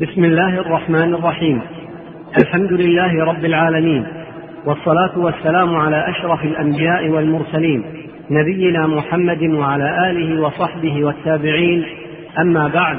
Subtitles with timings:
[0.00, 1.60] بسم الله الرحمن الرحيم.
[2.38, 4.06] الحمد لله رب العالمين
[4.66, 7.84] والصلاة والسلام على أشرف الأنبياء والمرسلين
[8.30, 11.84] نبينا محمد وعلى آله وصحبه والتابعين.
[12.38, 12.96] أما بعد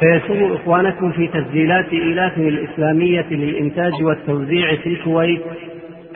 [0.00, 5.40] فيسر إخوانكم في تسجيلات إيلاف الإسلامية للإنتاج والتوزيع في الكويت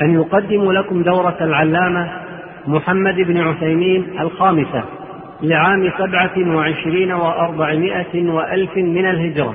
[0.02, 2.10] أن يقدموا لكم دورة العلامة
[2.66, 4.84] محمد بن عثيمين الخامسة
[5.42, 9.54] لعام سبعة وعشرين وأربعمائة وألف من الهجرة.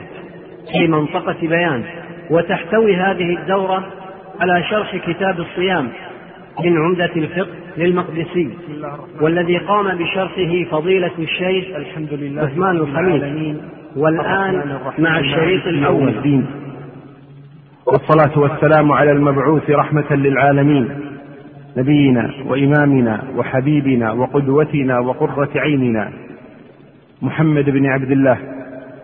[0.71, 1.83] في منطقة بيان.
[2.29, 3.85] وتحتوي هذه الدورة
[4.39, 5.87] على شرح كتاب الصيام
[6.63, 8.49] من عمدة الفقه للمقدسي.
[9.21, 13.57] والذي قام بشرحه فضيلة الشيخ الحمد لله عثمان الخليل.
[13.95, 16.07] والآن مع الشريط الأول.
[16.07, 16.45] الدين.
[17.85, 20.89] والصلاة والسلام على المبعوث رحمة للعالمين.
[21.77, 26.11] نبينا وإمامنا وحبيبنا وقدوتنا وقرة عيننا.
[27.21, 28.37] محمد بن عبد الله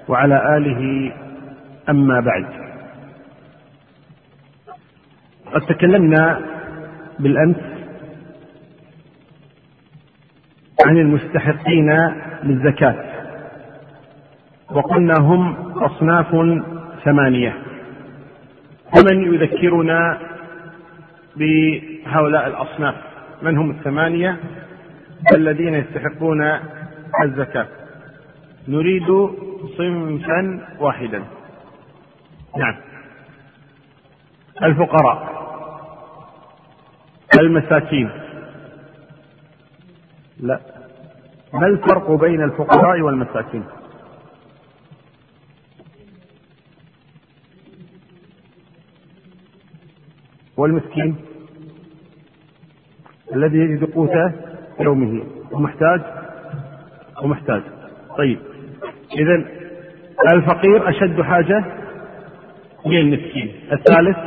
[0.08, 1.12] وعلى آله
[1.89, 2.45] أما بعد.
[5.53, 6.42] قد تكلمنا
[7.19, 7.55] بالأمس
[10.86, 11.92] عن المستحقين
[12.44, 12.95] للزكاة.
[14.72, 16.36] وقلنا هم أصناف
[17.03, 17.53] ثمانية.
[18.95, 20.20] فمن يذكرنا
[21.36, 22.95] بهؤلاء الأصناف؟
[23.42, 24.38] من هم الثمانية
[25.36, 26.59] الذين يستحقون
[27.23, 27.67] الزكاة؟
[28.67, 29.30] نريد
[29.77, 31.23] صنفا واحدا.
[32.58, 32.75] نعم.
[34.64, 35.36] الفقراء.
[37.39, 38.09] المساكين.
[40.39, 40.59] لا.
[41.53, 43.64] ما الفرق بين الفقراء والمساكين؟
[50.58, 51.16] والمسكين.
[53.33, 54.31] الذي يجد قوته
[54.80, 55.26] يومه.
[55.52, 56.02] ومحتاج.
[57.23, 57.61] ومحتاج.
[58.17, 58.39] طيب.
[59.14, 59.45] اذا
[60.33, 61.84] الفقير أشد حاجة؟
[62.86, 64.17] من المسكين؟ الثالث؟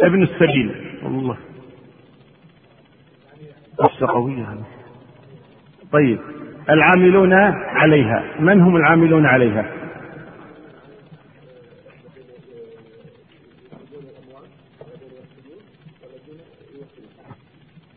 [0.00, 0.74] ابن السبيل.
[1.02, 1.36] والله
[3.78, 4.64] قصة قوية هذه
[5.92, 6.18] طيب.
[6.70, 8.24] العاملون عليها.
[8.40, 9.80] من هم العاملون عليها؟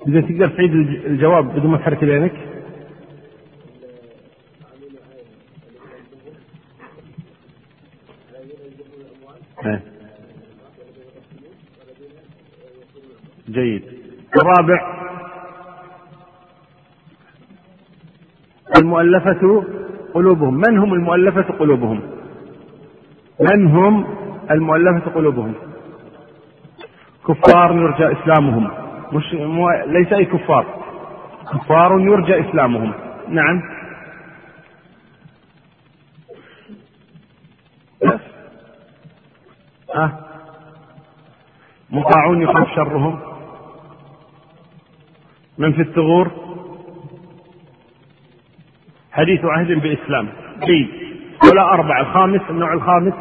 [0.08, 0.74] إذا تقدر تعيد
[1.06, 2.34] الجواب بدون ما تحرك بينك
[13.54, 13.84] جيد
[14.54, 14.94] الرابع.
[18.78, 19.64] المؤلفة
[20.14, 20.54] قلوبهم.
[20.54, 22.02] من هم المؤلفة قلوبهم؟
[23.40, 24.06] من هم
[24.52, 25.54] المؤلفة قلوبهم؟
[27.28, 28.72] كفار يرجى إسلامهم.
[29.14, 29.70] مش مو...
[29.86, 30.66] ليس أي كفار.
[31.54, 32.94] كفار يرجى إسلامهم.
[33.28, 33.62] نعم.
[39.96, 40.12] أه
[41.90, 43.33] مطاعون يخاف شرهم.
[45.58, 46.32] من في الثغور؟
[49.12, 50.30] حديث عهد بالإسلام.
[50.64, 50.90] جيد
[51.52, 52.02] ولا أربعة.
[52.02, 53.14] الخامس النوع الخامس.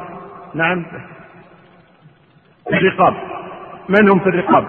[0.54, 0.86] نعم.
[2.72, 3.14] الرقاب.
[3.88, 4.68] من هم في الرقاب؟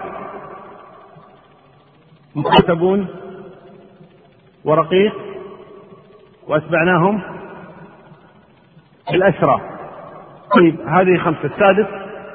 [2.36, 3.06] مكاتبون
[4.64, 5.14] ورقيق.
[6.48, 7.22] وأتبعناهم
[9.10, 9.60] الأسرى
[10.56, 11.44] طيب هذه خمسة.
[11.44, 11.86] السادس.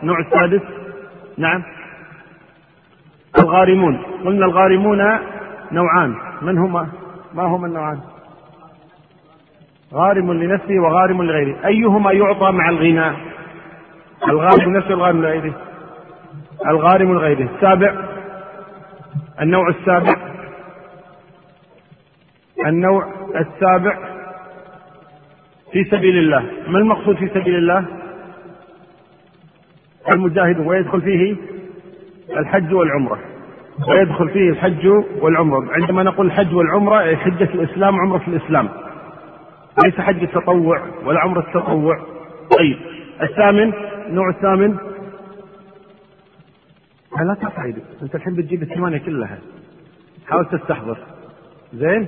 [0.01, 0.61] النوع السادس.
[1.37, 1.63] نعم.
[3.37, 3.97] الغارمون.
[4.25, 5.19] قلنا الغارمون
[5.71, 6.15] نوعان.
[6.41, 6.87] من هما
[7.33, 7.99] ما هما النوعان؟
[9.93, 11.65] غارم لنفسه وغارم لغيره.
[11.65, 13.11] أيهما يعطى مع الغنى؟
[14.29, 15.53] الغارم لنفسه والغارم لغيره.
[16.67, 17.49] الغارم لغيره.
[17.55, 17.93] السابع.
[19.41, 20.15] النوع السابع.
[22.67, 23.97] النوع السابع
[25.71, 26.45] في سبيل الله.
[26.67, 27.85] ما المقصود في سبيل الله؟
[30.11, 31.35] المجاهد ويدخل فيه
[32.37, 33.19] الحج والعمرة.
[33.87, 34.87] ويدخل فيه الحج
[35.21, 35.71] والعمرة.
[35.71, 38.69] عندما نقول الحج والعمرة حجة الإسلام عمرة الإسلام.
[39.85, 41.97] ليس حج التطوع ولا عمرة التطوع.
[42.57, 42.77] طيب
[43.21, 43.73] الثامن
[44.07, 44.77] النوع الثامن.
[47.19, 49.37] لا تقعد أنت الحين بتجيب الثمانية كلها.
[50.27, 50.97] حاول تستحضر.
[51.73, 52.07] زين؟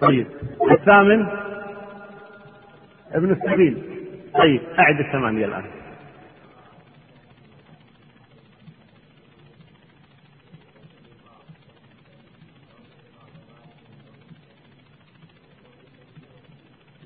[0.00, 0.26] طيب
[0.70, 1.26] الثامن.
[3.12, 3.82] ابن السبيل.
[4.38, 5.62] طيب أعد الثمانية الآن.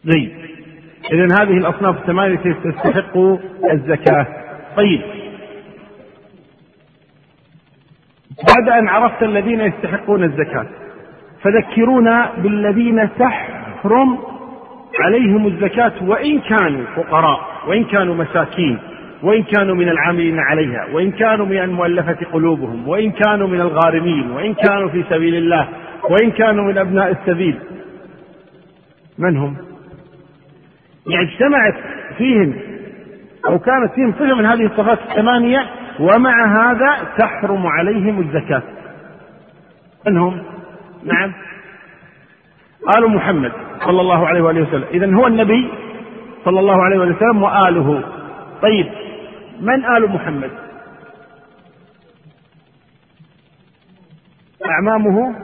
[0.07, 0.33] جيد
[1.13, 3.19] إذا هذه الأصناف الثمانية تستحق
[3.73, 4.27] الزكاة؟
[4.77, 5.01] طيب.
[8.49, 10.67] بعد أن عرفت الذين يستحقون الزكاة
[11.43, 14.19] فذكرونا بالذين تحرم
[15.01, 18.79] عليهم الزكاة وإن كانوا فقراء وإن كانوا مساكين
[19.23, 24.55] وإن كانوا من العاملين عليها وإن كانوا من المؤلفة قلوبهم وإن كانوا من الغارمين وإن
[24.55, 25.69] كانوا في سبيل الله
[26.11, 27.59] وإن كانوا من أبناء السبيل.
[29.19, 29.72] من هم؟
[31.07, 31.75] يعني اجتمعت
[32.19, 32.55] فيهم
[33.47, 35.67] أو كانت فيهم صفة من هذه الصفات الثمانية
[36.01, 38.63] ومع هذا تحرم عليهم الزكاة.
[40.07, 40.43] من هم؟
[41.05, 41.33] نعم.
[42.99, 44.85] آل محمد صلى الله عليه وآله وسلم.
[44.91, 45.71] إذا هو النبي
[46.45, 48.05] صلى الله عليه وآله وسلم وآله.
[48.63, 48.87] طيب
[49.61, 50.51] من آل محمد؟
[54.67, 55.35] أعمامه؟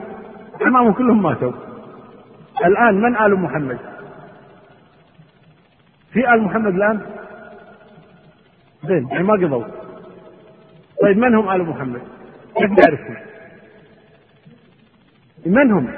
[0.62, 1.52] أعمامه كلهم ماتوا.
[2.64, 3.78] الآن من آل محمد؟
[6.12, 7.00] في آل محمد الآن؟
[8.84, 9.64] زين يعني ما قضوا.
[11.02, 12.00] طيب من هم آل محمد؟
[12.56, 13.16] كيف نعرفهم؟
[15.46, 15.88] من هم؟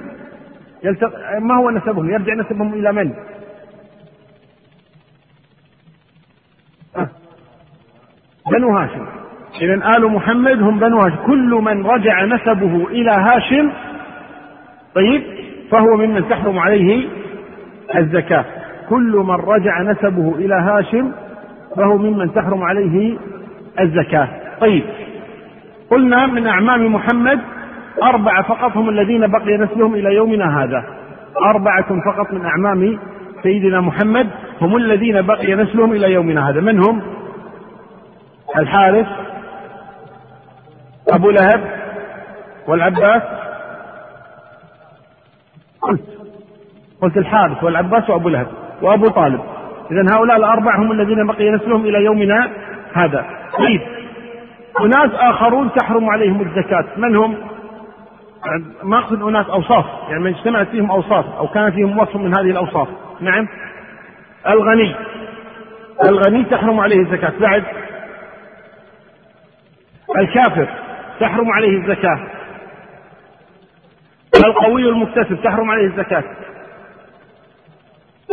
[0.84, 1.38] يلتق...
[1.38, 3.14] ما هو نسبهم؟ يرجع نسبهم إلى من؟
[6.96, 7.08] أه.
[8.50, 9.06] بنو هاشم.
[9.60, 11.26] إذا آل محمد هم بنو هاشم.
[11.26, 13.72] كل من رجع نسبه إلى هاشم
[14.94, 15.22] طيب
[15.70, 17.08] فهو ممن تحرم عليه
[17.96, 18.59] الزكاة.
[18.90, 21.12] كل من رجع نسبه إلى هاشم
[21.76, 23.18] فهو ممن تحرم عليه
[23.80, 24.28] الزكاة.
[24.60, 24.82] طيب
[25.90, 27.40] قلنا من أعمام محمد
[28.02, 30.84] أربعة فقط هم الذين بقي نسلهم إلى يومنا هذا.
[31.54, 32.98] أربعة فقط من أعمام
[33.42, 34.28] سيدنا محمد
[34.60, 36.60] هم الذين بقي نسلهم إلى يومنا هذا.
[36.60, 37.02] من هم؟
[38.58, 39.06] الحارث
[41.08, 41.60] أبو لهب
[42.68, 43.22] والعباس.
[45.82, 46.04] قلت
[47.02, 48.46] قلت الحارث والعباس وأبو لهب.
[48.82, 49.40] وأبو طالب.
[49.90, 52.50] إذا هؤلاء الأربعة هم الذين بقي نسلهم إلى يومنا
[52.92, 53.26] هذا.
[53.58, 53.80] طيب
[54.80, 56.84] أناس آخرون تحرم عليهم الزكاة.
[56.96, 57.36] من هم؟
[58.82, 59.84] ما أقصد أناس أوصاف.
[60.08, 62.88] يعني من اجتمعت فيهم أوصاف أو كان فيهم وصف من هذه الأوصاف.
[63.20, 63.48] نعم.
[64.48, 64.94] الغني.
[66.04, 67.32] الغني تحرم عليه الزكاة.
[67.40, 67.64] بعد.
[70.18, 70.68] الكافر
[71.20, 72.20] تحرم عليه الزكاة.
[74.46, 76.24] القوي المكتسب تحرم عليه الزكاة.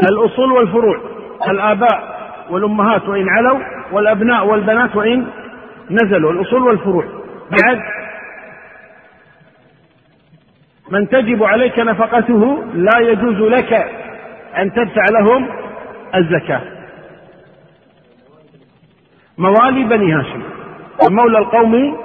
[0.03, 1.01] الأصول والفروع.
[1.49, 2.17] الآباء
[2.49, 3.59] والأمهات وإن علوا
[3.91, 5.27] والأبناء والبنات وإن
[5.89, 6.31] نزلوا.
[6.31, 7.05] الأصول والفروع.
[7.51, 7.79] بعد
[10.91, 13.73] من تجب عليك نفقته لا يجوز لك
[14.57, 15.49] أن تدفع لهم
[16.15, 16.61] الزكاة.
[19.37, 20.41] موالي بني هاشم.
[21.07, 21.97] ومولى القوم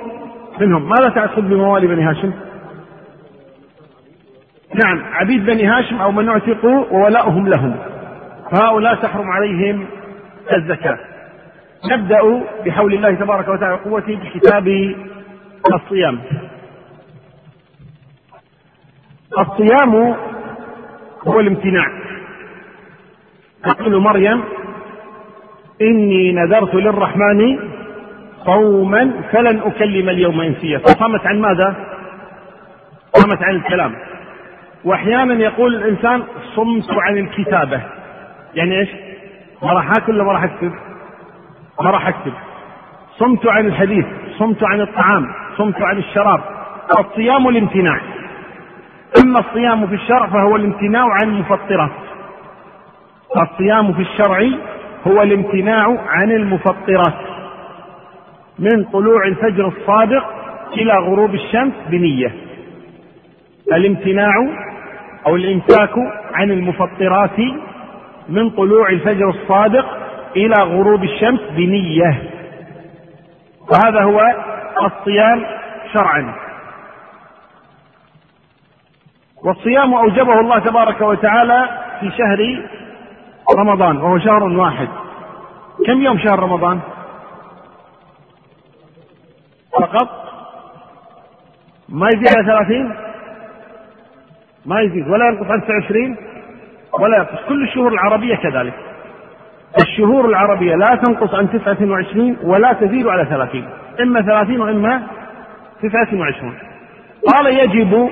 [0.60, 0.88] منهم.
[0.88, 2.32] ماذا تقصد بموالي بني هاشم؟
[4.84, 7.76] نعم عبيد بني هاشم أو من اعتقوا وولاؤهم لهم.
[8.52, 9.86] فهؤلاء تحرم عليهم
[10.52, 10.98] الزكاة.
[11.92, 14.94] نبدأ بحول الله تبارك وتعالى وقوته بكتاب
[15.74, 16.20] الصيام.
[19.38, 19.94] الصيام
[21.28, 21.86] هو الامتناع.
[23.64, 24.42] تقول مريم
[25.82, 27.58] إني نذرت للرحمن
[28.44, 31.76] صوما فلن أكلم اليوم إنسيا فصامت عن ماذا؟
[33.14, 33.94] صامت عن الكلام.
[34.84, 36.22] وأحيانا يقول الإنسان
[36.56, 37.80] صمت عن الكتابة.
[38.54, 38.88] يعني إيش؟
[39.62, 40.72] ما راح آكل ولا ما راح أكتب؟
[41.80, 42.32] ما راح أكتب.
[43.18, 44.06] صمت عن الحديث
[44.38, 45.26] صمت عن الطعام
[45.58, 46.40] صمت عن الشراب.
[46.98, 48.00] الصيام الامتناع.
[49.24, 51.90] أما الصيام في الشرع فهو الامتناع عن المفطرات.
[53.36, 54.48] الصيام في الشرع
[55.06, 57.14] هو الامتناع عن المفطرات.
[58.58, 60.24] من طلوع الفجر الصادق
[60.72, 62.32] إلى غروب الشمس بنية.
[63.72, 64.32] الامتناع
[65.26, 65.94] أو الإمساك
[66.34, 67.38] عن المفطرات
[68.28, 69.86] من طلوع الفجر الصادق
[70.36, 72.30] إلى غروب الشمس بنية.
[73.70, 74.20] وهذا هو
[74.82, 75.44] الصيام
[75.92, 76.34] شرعا.
[79.44, 81.68] والصيام أوجبه الله تبارك وتعالى
[82.00, 82.62] في شهر
[83.58, 84.88] رمضان وهو شهر واحد.
[85.86, 86.80] كم يوم شهر رمضان؟
[89.80, 90.08] فقط؟
[91.88, 93.11] ما يزيد على ثلاثين؟
[94.66, 96.16] ما يزيد ولا ينقص عن تسعة وعشرين
[97.00, 98.74] ولا ينقص كل الشهور العربية كذلك.
[99.80, 103.68] الشهور العربية لا تنقص عن تسعة وعشرين ولا تزيد على ثلاثين.
[104.00, 105.02] إما ثلاثين وإما
[105.82, 106.54] تسعة وعشرون.
[107.32, 108.10] قال يجب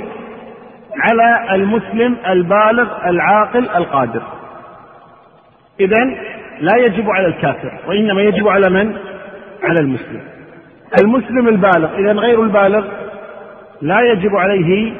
[0.96, 4.22] على المسلم البالغ العاقل القادر.
[5.80, 6.04] إذا
[6.60, 8.96] لا يجب على الكافر وإنما يجب على من؟
[9.62, 10.20] على المسلم.
[11.02, 12.86] المسلم البالغ إذا غير البالغ
[13.82, 14.92] لا يجب عليه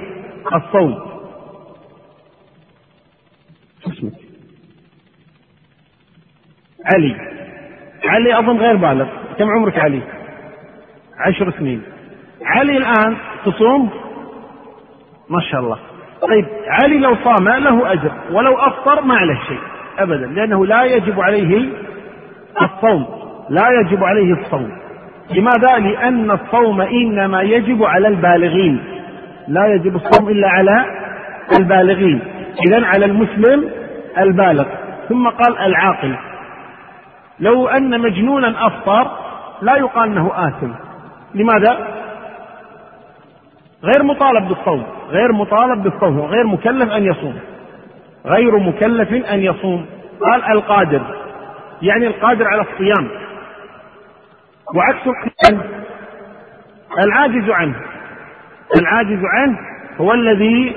[0.54, 1.09] الصوم.
[3.86, 4.12] اسمك.
[6.94, 7.16] علي.
[8.04, 9.06] علي أظن غير بالغ.
[9.38, 10.00] كم عمرك علي؟
[11.18, 11.82] عشر سنين.
[12.44, 13.90] علي الآن تصوم؟
[15.30, 15.78] ما شاء الله.
[16.28, 19.60] طيب علي لو صام له أجر ولو أفطر ما عليه شيء
[19.98, 21.68] أبدا لأنه لا يجب عليه
[22.62, 23.06] الصوم.
[23.50, 24.70] لا يجب عليه الصوم.
[25.30, 28.80] لماذا؟ لأن الصوم إنما يجب على البالغين.
[29.48, 30.84] لا يجب الصوم إلا على
[31.58, 32.20] البالغين.
[32.66, 33.70] إذا على المسلم
[34.18, 34.64] البالغ.
[35.08, 36.16] ثم قال العاقل.
[37.40, 39.10] لو أن مجنونا أفطر
[39.62, 40.70] لا يقال أنه آثم.
[41.34, 41.88] لماذا؟
[43.84, 47.38] غير مطالب بالصوم غير مطالب بالصوم غير مكلف أن يصوم.
[48.26, 49.86] غير مكلف أن يصوم.
[50.20, 51.02] قال القادر.
[51.82, 53.08] يعني القادر على الصيام.
[54.74, 55.08] وعكس
[56.98, 57.74] العاجز عنه.
[58.80, 59.58] العاجز عنه
[60.00, 60.76] هو الذي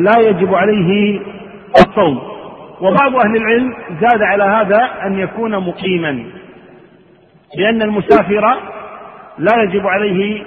[0.00, 1.20] لا يجب عليه
[1.76, 2.38] الصوم.
[2.80, 6.24] وبعض أهل العلم زاد على هذا أن يكون مقيما
[7.56, 8.58] لأن المسافر
[9.38, 10.44] لا يجب عليه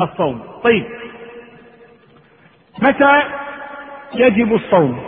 [0.00, 0.40] الصوم.
[0.64, 0.84] طيب
[2.82, 3.22] متى
[4.14, 5.00] يجب الصوم؟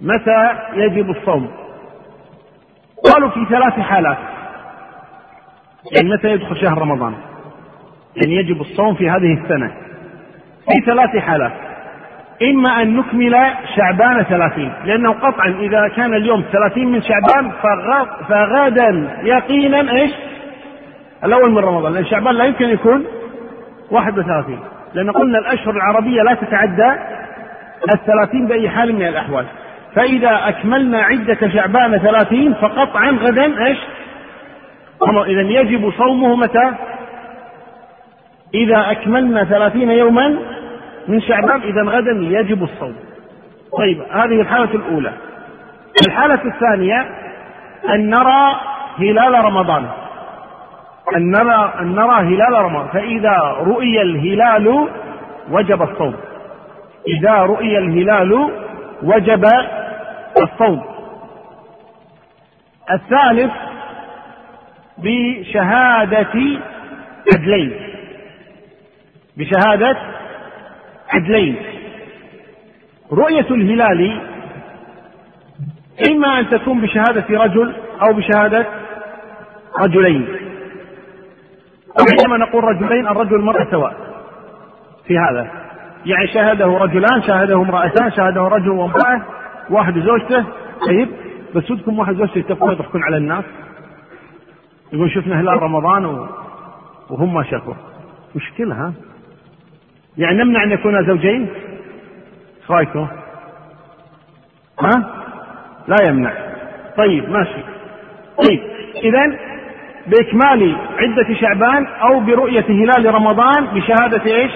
[0.00, 1.50] متى يجب الصوم؟
[3.04, 4.18] قالوا في ثلاث حالات.
[5.92, 7.14] يعني متى يدخل شهر رمضان؟
[8.16, 9.76] يعني يجب الصوم في هذه السنة.
[10.68, 11.65] في ثلاث حالات.
[12.42, 13.36] إما أن نكمل
[13.76, 17.50] شعبان ثلاثين لأنه قطعا إذا كان اليوم ثلاثين من شعبان
[18.28, 20.10] فغدا يقينا إيش؟
[21.24, 23.04] الأول من رمضان لأن شعبان لا يمكن يكون
[23.90, 24.60] واحد وثلاثين.
[24.94, 26.92] لأن قلنا الأشهر العربية لا تتعدى
[27.94, 29.44] الثلاثين بأي حال من الأحوال.
[29.94, 33.78] فإذا أكملنا عدة شعبان ثلاثين فقطعا غدا إيش؟
[35.26, 36.72] إذا يجب صومه متى؟
[38.54, 40.38] إذا أكملنا ثلاثين يوما
[41.08, 42.96] من شعبان إذا غدا يجب الصوم.
[43.78, 45.12] طيب هذه الحالة الأولى.
[46.06, 47.08] الحالة الثانية
[47.88, 48.60] أن نرى
[48.98, 49.86] هلال رمضان.
[51.16, 52.88] أن نرى أن نرى هلال رمضان.
[52.88, 54.88] فإذا رؤي الهلال
[55.50, 56.14] وجب الصوم.
[57.08, 58.50] إذا رؤي الهلال
[59.02, 59.44] وجب
[60.42, 60.82] الصوم.
[62.92, 63.52] الثالث
[64.98, 66.60] بشهادة
[67.34, 67.72] عدلين
[69.36, 69.96] بشهادة
[71.10, 71.56] عدلين.
[73.12, 74.20] رؤية الهلال
[76.10, 78.66] إما أن تكون بشهادة رجل أو بشهادة
[79.80, 80.28] رجلين.
[82.00, 83.96] وعندما نقول رجلين الرجل والمرأة سواء
[85.06, 85.50] في هذا.
[86.06, 89.22] يعني شاهده رجلان شاهده امرأتان شاهده رجل وامرأة
[89.70, 90.44] واحد زوجته.
[90.86, 91.08] طيب
[91.54, 93.44] بس ودكم واحد زوجته يتفقون يضحكون على الناس.
[94.92, 96.28] يقول شفنا هلال رمضان.
[97.10, 97.74] وهم ما شافوا
[98.34, 98.92] مشكلة ها؟
[100.18, 101.48] يعني نمنع أن يكون زوجين
[102.60, 103.06] إيش رايكم؟
[104.80, 105.10] ها؟
[105.88, 106.32] لا يمنع
[106.96, 107.60] طيب ماشي
[108.46, 108.60] طيب
[108.96, 109.38] إذا
[110.06, 114.52] بإكمال عدة شعبان أو برؤية هلال رمضان بشهادة إيش؟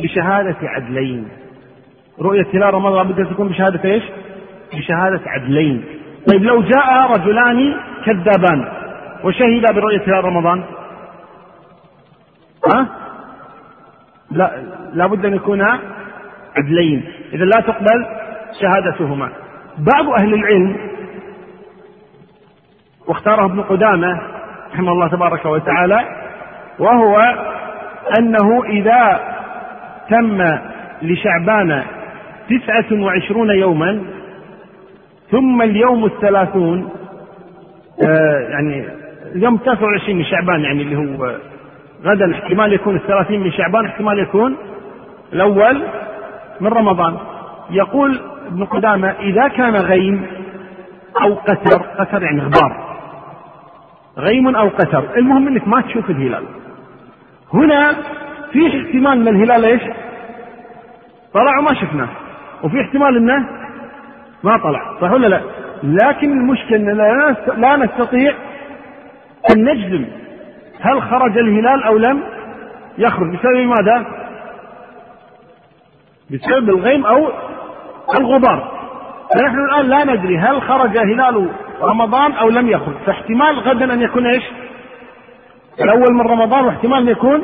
[0.00, 1.28] بشهادة عدلين
[2.20, 4.02] رؤية هلال رمضان بدها تكون بشهادة إيش؟
[4.74, 5.84] بشهادة عدلين
[6.32, 7.74] طيب لو جاء رجلان
[8.06, 8.68] كذابان
[9.24, 10.64] وشهدا برؤية هلال رمضان
[12.74, 13.03] ها؟
[14.34, 14.62] لا
[14.94, 15.78] لابد أن يكونا
[16.56, 17.04] عدلين.
[17.32, 18.06] إذا لا تقبل
[18.60, 19.28] شهادتهما.
[19.78, 20.76] بعض أهل العلم
[23.08, 24.20] واختاره ابن قدامة
[24.74, 26.00] رحمه الله تبارك وتعالى
[26.78, 27.20] وهو
[28.18, 29.20] أنه إذا
[30.10, 30.58] تم
[31.02, 31.82] لشعبان
[32.50, 34.02] تسعة وعشرون يوما
[35.30, 36.90] ثم اليوم الثلاثون
[38.06, 38.84] آه يعني
[39.34, 41.36] اليوم 29 من شعبان يعني اللي هو
[42.04, 44.56] غدا احتمال يكون الثلاثين من شعبان احتمال يكون
[45.32, 45.82] الأول
[46.60, 47.16] من رمضان.
[47.70, 50.26] يقول ابن قدامة إذا كان غيم
[51.22, 52.96] أو قتر قتر يعني غبار.
[54.18, 55.04] غيم أو قتر.
[55.16, 56.44] المهم أنك ما تشوف الهلال.
[57.54, 57.94] هنا
[58.52, 59.82] في احتمال أن الهلال إيش؟
[61.34, 62.08] طلع وما شفناه.
[62.62, 63.48] وفي احتمال أنه
[64.44, 65.00] ما طلع.
[65.00, 65.40] صح ولا لا؟
[65.82, 68.34] لكن المشكلة أننا لا نستطيع
[69.50, 70.04] أن نجزم
[70.84, 72.22] هل خرج الهلال أو لم
[72.98, 74.06] يخرج؟ بسبب ماذا؟
[76.30, 77.28] بسبب الغيم أو
[78.18, 78.70] الغبار.
[79.34, 81.48] فنحن الآن لا ندري هل خرج هلال
[81.82, 82.94] رمضان أو لم يخرج.
[83.06, 84.44] فاحتمال غدا أن يكون إيش؟
[85.80, 87.42] الأول من رمضان واحتمال أن يكون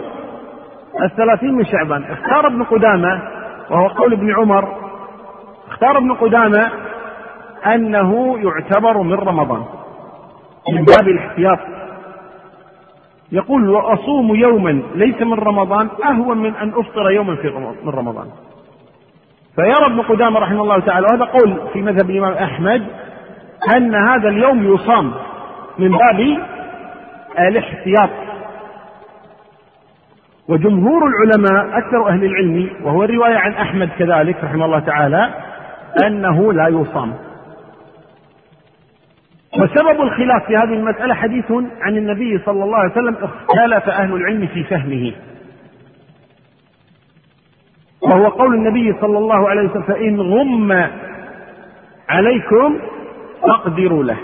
[1.02, 2.04] الثلاثين من شعبان.
[2.04, 3.22] اختار ابن قدامة
[3.70, 4.76] وهو قول ابن عمر
[5.68, 6.70] اختار ابن قدامة
[7.66, 9.64] أنه يعتبر من رمضان.
[10.72, 11.58] من باب الاحتياط.
[13.32, 17.50] يقول وأصوم يوما ليس من رمضان أهون من أن أفطر يوما في
[17.84, 18.26] من رمضان.
[19.56, 22.86] فيرى ابن قدامة رحمه الله تعالى وهذا قول في مذهب الإمام أحمد
[23.76, 25.12] أن هذا اليوم يصام
[25.78, 26.38] من باب
[27.38, 28.10] الاحتياط.
[30.48, 35.30] وجمهور العلماء أكثر أهل العلم وهو الرواية عن أحمد كذلك رحمه الله تعالى
[36.06, 37.14] أنه لا يصام.
[39.58, 44.46] وسبب الخلاف في هذه المسألة حديث عن النبي صلى الله عليه وسلم اختلف أهل العلم
[44.46, 45.12] في فهمه.
[48.02, 50.86] وهو قول النبي صلى الله عليه وسلم فإن غم
[52.08, 52.78] عليكم
[53.42, 54.16] فاقدروا له.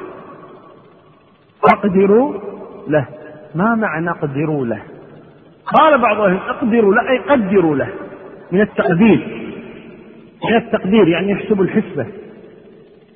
[1.64, 2.34] اقدروا
[2.88, 3.06] له.
[3.54, 4.82] ما معنى اقدروا له؟
[5.66, 7.88] قال بعض أهل اقدروا له أي قدروا له.
[8.52, 9.48] من التقدير.
[10.44, 12.06] من التقدير يعني يحسب الحسبة.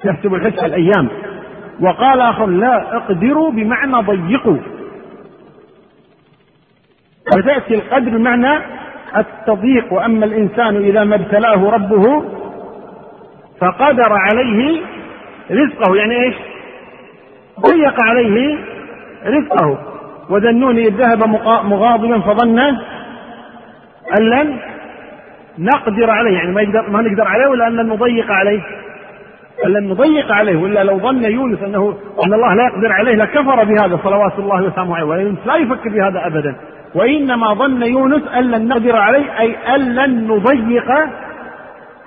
[0.05, 1.09] يحسب الحسبة الأيام.
[1.81, 4.59] وقال آخر لا اقدروا بمعنى ضيقوا.
[7.37, 8.63] وتأتي القدر بمعنى
[9.17, 9.93] التضييق.
[9.93, 12.25] وأما الإنسان إذا ما ابتلاه ربه
[13.61, 14.83] فقدر عليه
[15.51, 15.97] رزقه.
[15.97, 16.35] يعني إيش؟
[17.61, 18.59] ضيق عليه
[19.27, 19.79] رزقه.
[20.31, 21.29] وذنون إذ ذهب
[21.65, 24.59] مغاضبا فظن أن لن
[25.59, 26.39] نقدر عليه.
[26.39, 28.61] يعني ما, يقدر ما نقدر عليه ولا أن نضيق عليه.
[29.67, 33.99] لن نضيق عليه ولا لو ظن يونس أنه أن الله لا يقدر عليه لكفر بهذا
[34.05, 36.57] صلوات الله وسلامه عليه ويونس لا يفكر في هذا أبدا.
[36.95, 40.91] وإنما ظن يونس أن لن نقدر عليه أي أن لن نضيق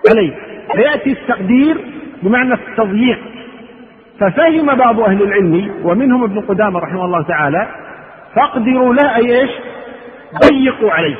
[0.10, 0.36] عليه.
[0.76, 1.78] فيأتي التقدير
[2.24, 3.20] بمعنى التضييق.
[4.20, 7.68] ففهم بعض أهل العلم ومنهم ابن قدامة رحمه الله تعالى
[8.36, 9.52] فاقدروا له أي إيش؟
[10.50, 11.16] ضيقوا عليه.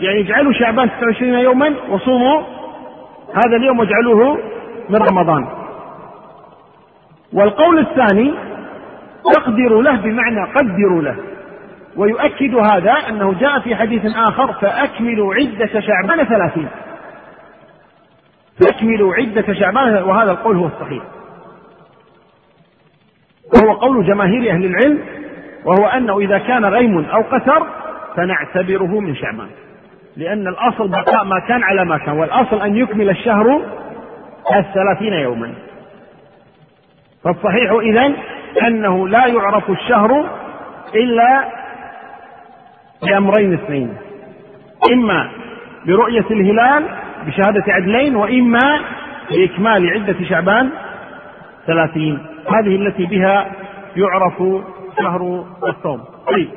[0.00, 2.42] يعني اجعلوا شعبان 29 يوما وصوموا.
[3.34, 4.38] هذا اليوم واجعلوه
[4.90, 5.46] من رمضان.
[7.36, 8.34] والقول الثاني
[9.36, 11.16] اقدروا له بمعنى قدروا له.
[11.96, 16.68] ويؤكد هذا أنه جاء في حديث آخر فأكملوا عدة شعبان ثلاثين.
[18.60, 21.02] فأكملوا عدة شعبان وهذا القول هو الصحيح.
[23.54, 24.98] وهو قول جماهير أهل العلم
[25.64, 27.66] وهو أنه إذا كان غيم أو قتر
[28.16, 29.48] فنعتبره من شعبان.
[30.16, 33.60] لأن الأصل بقاء ما كان على ما كان والأصل أن يكمل الشهر
[34.56, 35.65] الثلاثين يوما.
[37.26, 38.16] فالصحيح إذن
[38.66, 40.30] أنه لا يعرف الشهر
[40.94, 41.44] إلا
[43.02, 43.96] بأمرين اثنين
[44.92, 45.30] إما
[45.86, 46.84] برؤية الهلال
[47.26, 48.80] بشهادة عدلين وإما
[49.30, 50.70] بإكمال عدة شعبان
[51.66, 53.52] ثلاثين هذه التي بها
[53.96, 54.42] يعرف
[54.98, 56.04] شهر الصوم.
[56.26, 56.48] طيب.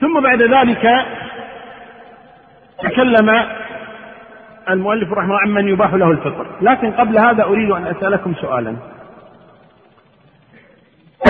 [0.00, 1.06] ثم بعد ذلك
[2.82, 3.44] تكلم
[4.70, 6.46] المؤلف رحمه الله عمن يباح له الفطر.
[6.60, 8.76] لكن قبل هذا أريد أن أسألكم سؤالا.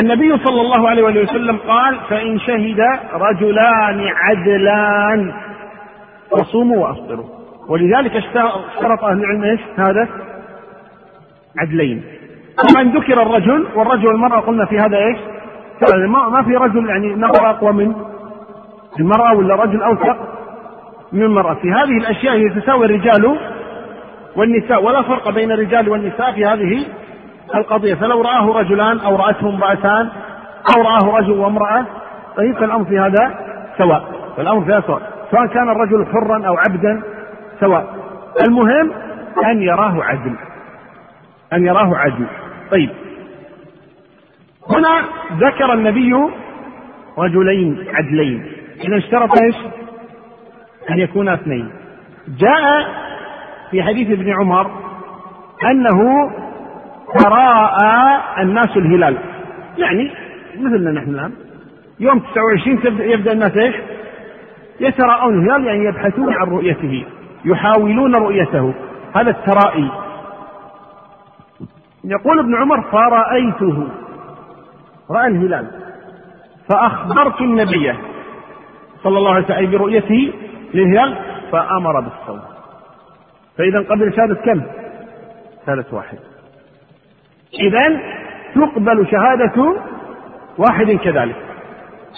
[0.01, 2.81] النبي صلى الله عليه وسلم قال فإن شهد
[3.13, 5.35] رجلان عدلان
[6.31, 7.27] فصوموا وأفطروا.
[7.69, 10.09] ولذلك اشترط أهل العلم إيش؟ هذا
[11.59, 12.05] عدلين.
[12.69, 15.19] طبعا ذكر الرجل والرجل والمرأة قلنا في هذا إيش؟
[16.09, 17.95] ما في رجل يعني نظر أقوى من
[19.01, 20.30] المرأة ولا رجل أوثق.
[21.13, 21.55] من المرأة.
[21.55, 23.39] في هذه الأشياء يتساوي الرجال
[24.37, 26.87] والنساء ولا فرق بين الرجال والنساء في هذه
[27.55, 27.95] القضية.
[27.95, 30.09] فلو رآه رجلان أو رأته امرأتان
[30.77, 31.87] أو رآه رجل وامرأة
[32.37, 33.35] طيب فالأمر في هذا
[33.79, 34.05] سواء.
[34.37, 35.03] فالأمر في هذا سواء.
[35.31, 37.03] سواء كان الرجل حرا أو عبدا
[37.61, 37.95] سواء.
[38.49, 38.93] المهم
[39.45, 40.35] أن يراه عدل.
[41.53, 42.27] أن يراه عدل.
[42.71, 42.91] طيب.
[44.71, 46.15] هنا ذكر النبي
[47.19, 48.53] رجلين عدلين.
[48.85, 49.57] إذا اشترط إيش؟
[50.91, 51.71] أن يكونا اثنين.
[52.29, 52.87] جاء
[53.71, 54.71] في حديث ابن عمر
[55.71, 56.31] أنه
[57.19, 59.17] تراءى الناس الهلال.
[59.79, 60.11] يعني
[60.59, 61.33] مثلنا نحن الآن.
[62.01, 63.75] يوم 29 يبدأ الناس إيش؟
[64.81, 67.05] يتراءون الهلال يعني يبحثون عن رؤيته
[67.45, 68.75] يحاولون رؤيته.
[69.17, 69.91] هذا الترائي.
[72.05, 73.89] يقول ابن عمر فرأيته.
[75.11, 75.67] رأى الهلال.
[76.69, 77.95] فأخبرت النبي
[79.03, 80.33] صلى الله عليه وسلم برؤيته
[80.75, 81.17] للهلال
[81.53, 82.41] فأمر بالصوم.
[83.59, 84.63] فإذا قبل شهادة كم؟
[85.67, 86.19] شهادة واحد.
[87.55, 88.01] إذا
[88.55, 89.77] تقبل شهادة
[90.59, 91.37] واحد كذلك.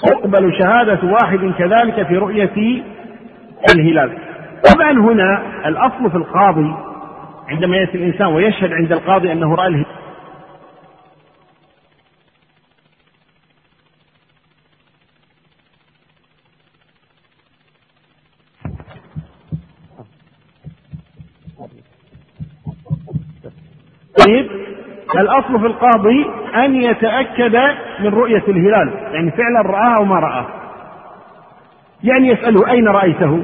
[0.06, 2.82] تقبل شهادة واحد كذلك في رؤية
[3.74, 4.18] الهلال.
[4.74, 6.74] طبعا هنا الأصل في القاضي
[7.48, 9.86] عندما يأتي الإنسان ويشهد عند القاضي أنه رأى الهلال
[24.18, 24.50] طيب
[25.20, 27.56] الأصل في القاضي أن يتأكد
[28.00, 28.92] من رؤية الهلال.
[29.12, 30.46] يعني فعلا رآه أو ما رآه.
[32.04, 33.42] يعني يسأله أين رأيته؟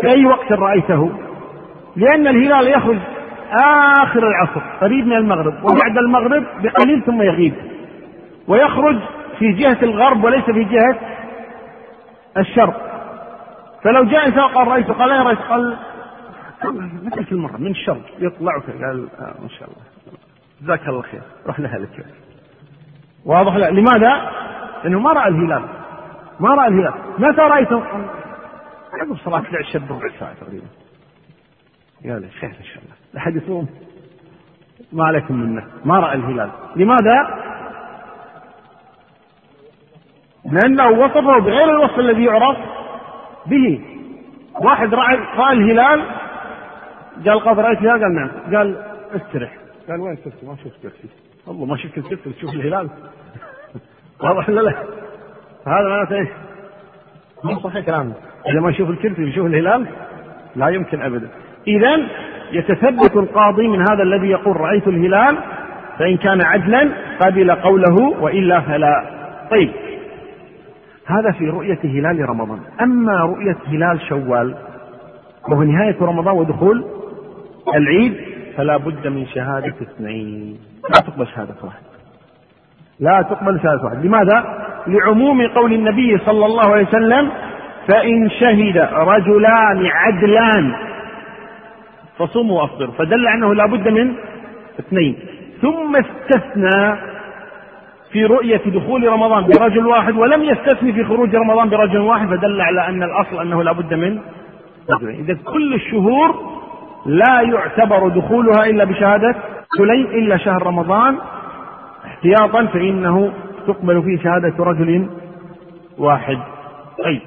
[0.00, 1.10] في أي وقت رأيته؟
[1.96, 2.98] لأن الهلال يخرج
[4.02, 7.54] آخر العصر قريب من المغرب وبعد المغرب بقليل ثم يغيب.
[8.48, 8.98] ويخرج
[9.38, 10.96] في جهة الغرب وليس في جهة
[12.36, 12.88] الشرق.
[13.82, 15.76] فلو جاء إنسان قال رأيته قال أين رايت؟ قال
[17.04, 18.02] مثل كل مرة؟ من الشرق.
[18.18, 19.97] يطلع قال آه ما شاء الله.
[20.62, 21.22] جزاك الله خير.
[21.46, 22.06] روح لأهلك
[23.24, 23.70] واضح لا.
[23.70, 24.30] لماذا؟
[24.84, 25.62] لأنه ما رأى الهلال.
[26.40, 26.94] ما رأى الهلال.
[27.18, 27.82] متى رأيته؟
[28.92, 30.66] عقب صلاة العشاء بربع ساعة تقريبا.
[32.04, 32.94] قال خير إن شاء الله.
[33.16, 33.68] أحد يصوم.
[34.92, 35.66] ما عليكم منه.
[35.84, 36.50] ما رأى الهلال.
[36.76, 37.44] لماذا؟
[40.44, 42.56] لأنه وصفه بغير الوصف الذي يعرف
[43.46, 43.84] به.
[44.60, 46.04] واحد رأى الهلال
[47.26, 48.56] قال قد رأيت الهلال قال نعم.
[48.56, 48.76] قال
[49.14, 49.67] استرح.
[49.88, 51.08] قال وين الكرسي؟ ما شفت كرسي
[51.46, 52.90] والله ما شفت الكرسي تشوف الهلال؟
[54.22, 54.74] واضح ولا لا؟
[55.66, 56.28] هذا معناته إيش؟
[57.44, 58.12] مو صحيح كلامه
[58.46, 59.86] إذا ما يشوف الكرسي يشوف الهلال
[60.56, 61.28] لا يمكن ابدا.
[61.66, 62.08] اذا
[62.52, 65.38] يتثبت القاضي من هذا الذي يقول رأيت الهلال
[65.98, 69.10] فإن كان عدلا قبل قوله وإلا فلا.
[69.50, 69.70] طيب.
[71.06, 72.60] هذا في رؤية هلال رمضان.
[72.80, 74.54] أما رؤية هلال شوال
[75.48, 76.84] وهو نهاية رمضان ودخول
[77.74, 78.27] العيد
[78.58, 80.58] فلا بد من شهادة اثنين.
[80.82, 81.82] لا تقبل شهادة واحد
[83.00, 87.30] لا تقبل شهادة واحد لماذا؟ لعموم قول النبي صلى الله عليه وسلم
[87.88, 90.72] فإن شهد رجلان عدلان
[92.18, 92.92] فصوموا وأفطروا.
[92.92, 94.14] فدل أنه لا بد من
[94.80, 95.18] اثنين.
[95.62, 96.96] ثم استثنى
[98.12, 102.88] في رؤية دخول رمضان برجل واحد ولم يستثني في خروج رمضان برجل واحد فدل على
[102.88, 104.20] أن الأصل أنه لا بد من
[104.90, 105.20] رجلين.
[105.20, 106.57] إذا كل الشهور
[107.06, 109.34] لا يعتبر دخولها إلا بشهادة
[109.78, 111.18] كلين إلا شهر رمضان.
[112.06, 113.32] احتياطا فإنه
[113.66, 115.10] تقبل فيه شهادة رجل
[115.98, 116.38] واحد.
[117.04, 117.20] طيب.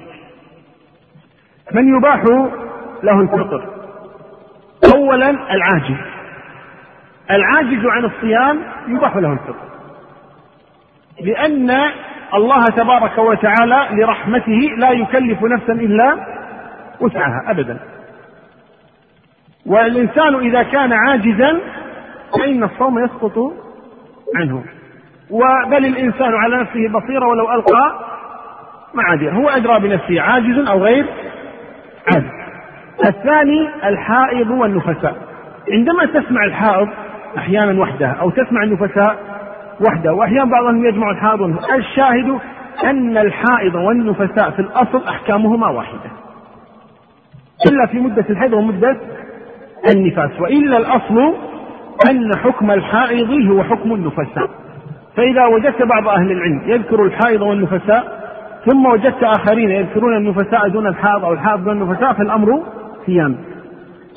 [1.72, 2.22] من يباح
[3.02, 3.64] له الفطر؟
[4.94, 5.96] أولا العاجز.
[7.30, 9.72] العاجز عن الصيام يباح له الفطر.
[11.20, 11.70] لأن
[12.34, 16.16] الله تبارك وتعالى لرحمته لا يكلف نفسا إلا
[17.00, 17.78] وسعها أبدا.
[19.66, 21.60] والإنسان إذا كان عاجزا
[22.38, 23.38] فإن الصوم يسقط
[24.36, 24.64] عنه.
[25.30, 27.98] وبل الإنسان على نفسه بصيرة ولو ألقى
[28.94, 31.06] معاذير هو أدرى بنفسه عاجز أو غير
[32.14, 32.30] عاجز.
[33.06, 35.16] الثاني الحائض والنفساء.
[35.72, 36.88] عندما تسمع الحائض
[37.38, 39.16] أحيانا وحدها أو تسمع النفساء
[39.80, 41.76] وحدها وأحيانا بعضهم يجمع الحائض والنفساء.
[41.76, 42.38] الشاهد
[42.84, 46.10] أن الحائض والنفساء في الأصل أحكامهما واحدة.
[47.66, 48.96] إلا في مدة الحيض ومدة
[49.90, 51.34] النفاس وإلا الأصل
[52.10, 54.50] أن حكم الحائض هو حكم النفساء.
[55.16, 58.22] فإذا وجدت بعض أهل العلم يذكر الحائض والنفساء
[58.70, 62.62] ثم وجدت آخرين يذكرون النفساء دون الحائض أو الحائض دون النفساء فالأمر
[63.06, 63.36] صيام.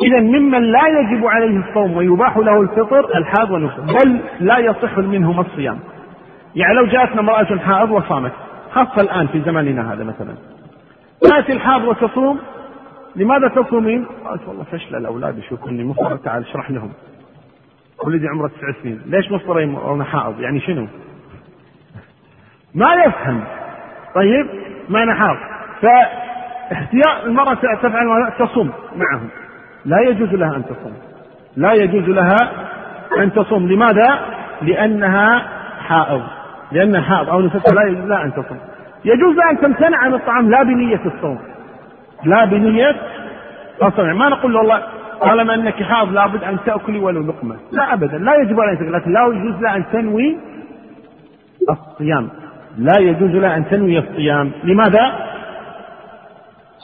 [0.04, 5.42] إذا ممن لا يجب عليه الصوم ويباح له الفطر الحائض والنفساء بل لا يصح منهما
[5.42, 5.80] الصيام.
[6.56, 8.32] يعني لو جاءتنا امرأة حائض وصامت
[8.72, 10.34] خاصة الآن في زماننا هذا مثلا.
[11.22, 12.40] تأتي الحائض وتصوم
[13.16, 16.92] لماذا تصومين؟ قالت والله فشل الأولاد يشوفوني مفطر تعال اشرح لهم.
[18.06, 20.88] ولدي عمره تسع سنين، ليش مفطر وأنا حائض؟ يعني شنو؟
[22.76, 23.44] ما يفهم.
[24.16, 24.48] طيب؟
[24.90, 25.38] ما أنا حائض.
[25.82, 29.30] فاحتياء المرأة تفعل تصوم معهم.
[29.86, 30.94] لا يجوز لها أن تصوم.
[31.58, 32.38] لا يجوز لها
[33.18, 34.20] أن تصوم، لماذا؟
[34.62, 35.48] لأنها
[35.80, 36.22] حائض.
[36.72, 38.60] لأنها حائض أو نفسها لا يجوز لها أن تصوم.
[39.06, 41.55] يجوز لها أن تمتنع عن الطعام لا بنية الصوم.
[42.26, 42.96] لا بنية
[43.84, 44.84] الصنع ما نقول له والله
[45.22, 47.58] طالما إنك حاض لابد أن تأكلي ولو لقمة.
[47.72, 50.38] لا أبدا لا يجب عليك لكن لا يجوز لها أن تنوي
[51.70, 52.30] الصيام.
[52.78, 54.52] لا يجوز لها أن تنوي الصيام.
[54.64, 55.30] لماذا؟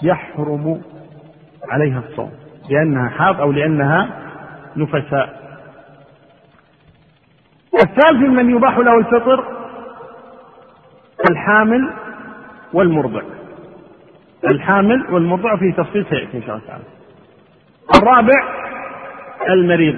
[0.04, 0.82] يحرم
[1.70, 2.32] عليها الصوم.
[2.70, 4.10] لأنها حاض أو لأنها
[4.76, 5.42] نفساء.
[7.74, 9.44] الثالث من يباح له الفطر
[11.30, 11.94] الحامل
[12.74, 13.22] والمرضع.
[14.48, 16.84] الحامل والمرضع فيه تفصيل سيأتي إن شاء الله تعالى
[18.02, 18.62] الرابع
[19.50, 19.96] المريض.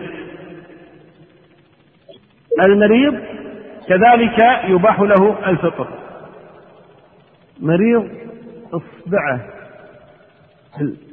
[2.67, 3.13] المريض
[3.88, 5.88] كذلك يباح له الفطر.
[7.60, 8.10] مريض
[8.73, 9.49] أصبعه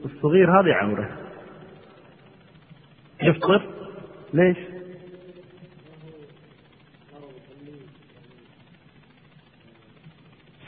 [0.05, 1.09] الصغير هذا عمره.
[3.23, 3.63] يفطر؟
[4.35, 4.57] ليش؟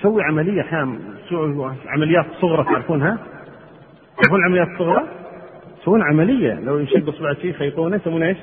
[0.02, 0.98] تسوي عملية أحيانا
[1.86, 3.18] عمليات صغرى تعرفونها؟
[4.16, 5.08] تعرفون العمليات الصغرى؟
[5.80, 6.54] يسوون عملية.
[6.54, 8.38] لو يشق اصبعك فيه يخيطونه يسمونه إيش؟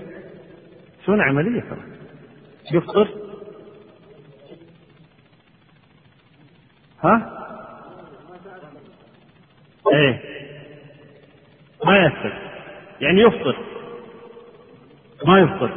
[1.04, 1.82] يسوون عملية ترى.
[2.74, 3.08] يفطر.
[7.04, 7.46] ها؟
[9.94, 10.22] إيه.
[11.86, 12.34] ما يفطر.
[13.02, 13.56] يعني يفطر.
[15.26, 15.72] ما يفطر.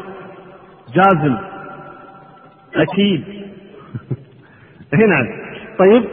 [0.94, 1.36] جازم.
[2.74, 3.24] أكيد.
[4.94, 5.41] هنا
[5.82, 6.04] طيب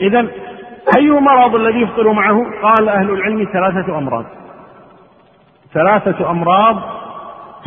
[0.00, 0.26] إذا
[0.96, 4.24] أي مرض الذي يفطر معه؟ قال أهل العلم ثلاثة أمراض.
[5.74, 6.76] ثلاثة أمراض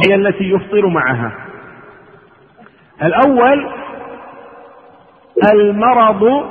[0.05, 1.31] هي التي يفطر معها.
[3.03, 3.67] الأول
[5.53, 6.49] المرض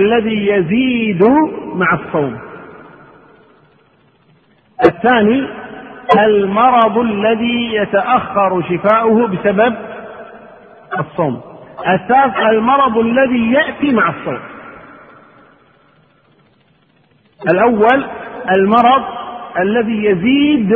[0.00, 1.24] الذي يزيد
[1.74, 2.38] مع الصوم.
[4.86, 5.48] الثاني
[6.18, 9.74] المرض الذي يتأخر شفاؤه بسبب
[10.98, 11.53] الصوم.
[11.88, 14.40] الثالث المرض الذي يأتي مع الصوم
[17.50, 18.04] الأول
[18.56, 19.02] المرض
[19.58, 20.72] الذي يزيد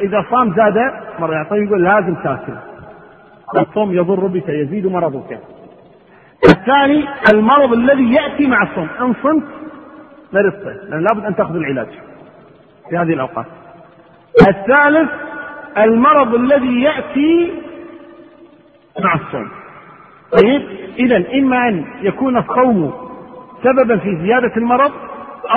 [0.00, 0.78] إذا صام زاد
[1.18, 1.46] مرة.
[1.50, 2.52] طيب يقول لازم تاكل
[3.56, 5.40] الصوم يضر بك يزيد مرضك.
[6.48, 8.88] الثاني المرض الذي يأتي مع الصوم.
[9.00, 9.44] إن صمت
[10.32, 11.88] مرضت لأن لابد أن تأخذ العلاج
[12.90, 13.46] في هذه الأوقات.
[14.48, 15.10] الثالث
[15.78, 17.52] المرض الذي يأتي
[19.00, 19.50] مع الصوم.
[20.32, 20.62] طيب
[20.98, 22.92] إذا إما أن يكون الصوم
[23.62, 24.92] سببا في زيادة المرض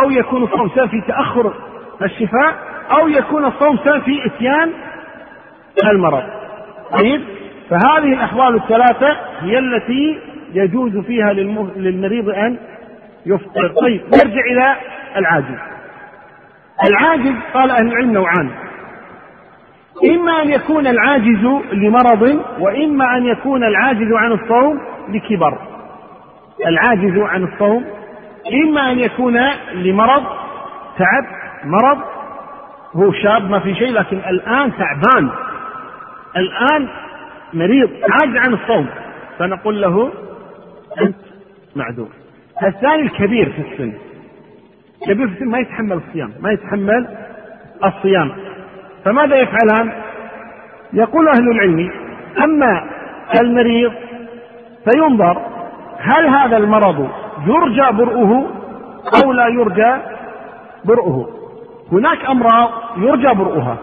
[0.01, 1.53] أو يكون الصوم سببا في تأخر
[2.01, 2.55] الشفاء
[2.91, 4.71] أو يكون الصوم سببا في إتيان
[5.91, 6.23] المرض.
[6.91, 7.21] طيب
[7.69, 10.19] فهذه الأحوال الثلاثة هي التي
[10.53, 12.58] يجوز فيها للمريض أن
[13.25, 13.73] يفطر.
[13.82, 14.75] طيب نرجع إلى
[15.17, 15.60] العاجز.
[16.88, 18.49] العاجز قال أهل العلم نوعان.
[20.03, 25.57] إما أن يكون العاجز لمرض وإما أن يكون العاجز عن الصوم لكبر.
[26.67, 27.85] العاجز عن الصوم.
[28.53, 29.38] إما أن يكون
[29.73, 30.23] لمرض
[30.97, 31.25] تعب
[31.65, 31.97] مرض.
[32.95, 35.29] هو شاب ما في شيء لكن الآن تعبان.
[36.38, 36.89] الآن
[37.53, 38.89] مريض عاجز عن الصوم.
[39.39, 40.12] فنقول له
[41.01, 41.15] أنت
[41.75, 42.09] معذور.
[42.63, 43.93] الثاني الكبير في السن.
[45.07, 46.31] كبير في السن ما يتحمل الصيام.
[46.41, 47.07] ما يتحمل
[47.85, 48.31] الصيام.
[49.05, 49.91] فماذا يفعلان؟
[50.93, 51.91] يقول أهل العلم
[52.43, 52.89] أما
[53.41, 53.91] المريض
[54.85, 55.41] فينظر
[55.97, 57.09] هل هذا المرض
[57.47, 58.47] يرجى برؤه
[59.23, 59.95] أو لا يرجى
[60.85, 61.29] برؤه.
[61.91, 63.77] هناك أمراض يرجى برؤها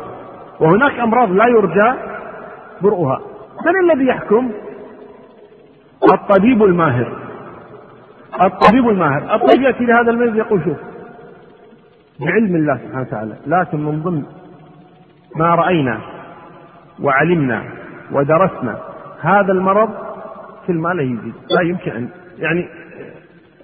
[0.60, 1.92] وهناك أمراض لا يرجى
[2.82, 3.20] برؤها.
[3.66, 4.50] من الذي يحكم؟
[6.12, 7.08] الطبيب الماهر.
[8.42, 9.34] الطبيب الماهر.
[9.34, 10.76] الطبيب يأتي لهذا المريض يقول شوف
[12.20, 14.22] بعلم الله سبحانه وتعالى لكن من ضمن
[15.38, 16.00] ما رأينا
[17.02, 17.62] وعلمنا
[18.12, 18.78] ودرسنا.
[19.20, 19.90] هذا المرض
[20.66, 22.68] كل ما لا يزيد لا يمكن أن يعني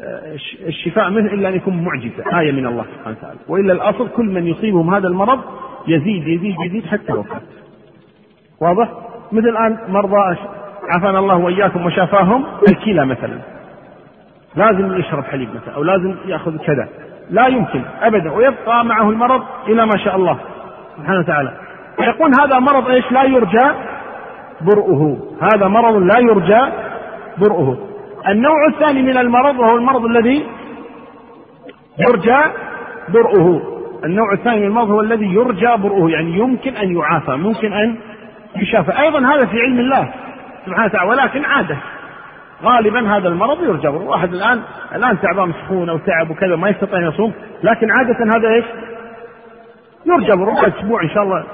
[0.00, 3.38] آه، الشفاء منه إلا أن يكون معجزة آية من الله سبحانه وتعالى.
[3.48, 5.40] وإلا الأصل كل من يصيبهم هذا المرض
[5.88, 7.40] يزيد يزيد يزيد حتى الوفاة
[8.60, 8.88] واضح؟
[9.32, 10.36] مثل الآن مرضى
[10.90, 13.38] عافانا الله وإياكم وشافاهم الكلى مثلا.
[14.56, 16.88] لازم يشرب حليب مثلا أو لازم يأخذ كذا.
[17.30, 20.38] لا يمكن أبدا ويبقى معه المرض إلى ما شاء الله
[20.96, 21.52] سبحانه وتعالى.
[22.00, 23.70] يقول هذا مرض إيش؟ لا يرجى
[24.60, 25.18] برؤه.
[25.42, 26.60] هذا مرض لا يرجى
[27.38, 27.78] برؤه.
[28.28, 30.46] النوع الثاني من المرض وهو المرض الذي
[31.98, 32.38] يرجى
[33.08, 33.62] برؤه.
[34.04, 37.96] النوع الثاني من المرض هو الذي يرجى برؤه يعني يمكن أن يعافى ممكن أن
[38.56, 38.98] يشافى.
[38.98, 40.08] أيضا هذا في علم الله
[40.66, 41.76] سبحانه وتعالى ولكن عادة.
[42.64, 44.08] غالبا هذا المرض يرجى برؤه.
[44.08, 44.60] واحد الآن
[44.94, 48.64] الآن تعبان سخونه وتعب وكذا ما يستطيع أن يصوم لكن عادة هذا إيش؟
[50.06, 51.44] يرجى بربع أسبوع إن شاء الله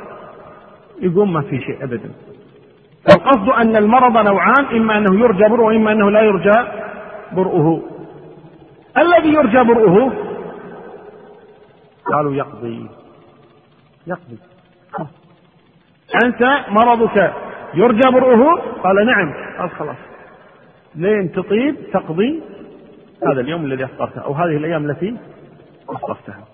[1.01, 2.11] يقوم ما في شيء ابدا.
[3.11, 6.69] القصد أن المرض نوعان إما أنه يرجى برؤه وإما أنه لا يرجى
[7.33, 7.83] برؤه
[8.99, 10.13] الذي يرجى برؤه
[12.13, 12.89] قالوا يقضي.
[14.07, 14.39] يقضي.
[16.25, 17.33] أنت مرضك
[17.75, 19.33] يرجى برؤه قال نعم.
[19.59, 19.97] قال خلاص.
[20.95, 22.43] لين تطيب تقضي.
[23.27, 25.17] هذا اليوم الذي أفطرته أو هذه الأيام التي
[25.89, 26.45] أفطرتها.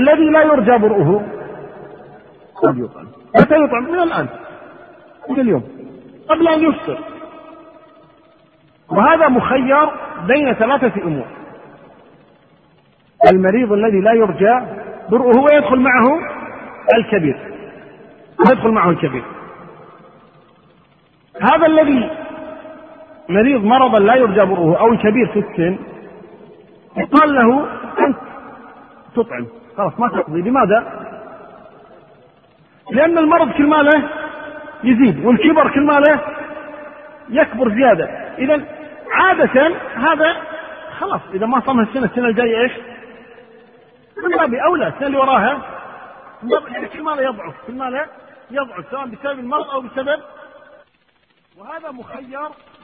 [0.00, 1.22] الذي لا يرجى برؤه
[2.62, 3.06] قد يطعم
[3.40, 4.26] متى يطعم؟ من الآن.
[5.30, 5.64] من اليوم.
[6.28, 6.98] قبل أن يفطر.
[8.88, 9.90] وهذا مخير
[10.26, 11.26] بين ثلاثة أمور.
[13.32, 14.66] المريض الذي لا يرجى
[15.10, 16.20] برؤه ويدخل معه
[16.94, 17.36] الكبير.
[18.50, 19.24] يدخل معه الكبير.
[21.42, 22.10] هذا الذي
[23.28, 25.78] مريض مرضا لا يرجى برؤه أو الكبير في السن
[26.96, 27.68] يقال له
[28.06, 28.16] أنت
[29.14, 29.46] تطعم.
[29.76, 30.42] خلاص ما تقضي.
[30.42, 31.05] لماذا؟
[32.90, 34.08] لأن المرض كل ما له
[34.84, 36.20] يزيد والكبر كل ما له
[37.28, 38.04] يكبر زيادة.
[38.38, 38.64] إذا
[39.12, 40.36] عادة هذا
[40.98, 42.72] خلاص إذا ما صامها السنة السنة الجاية إيش؟
[44.16, 45.62] من باب أولى السنة اللي وراها
[46.72, 48.06] يعني كل ما له يضعف كل ما له
[48.50, 50.20] يضعف سواء بسبب المرض أو بسبب
[51.58, 52.40] وهذا مخير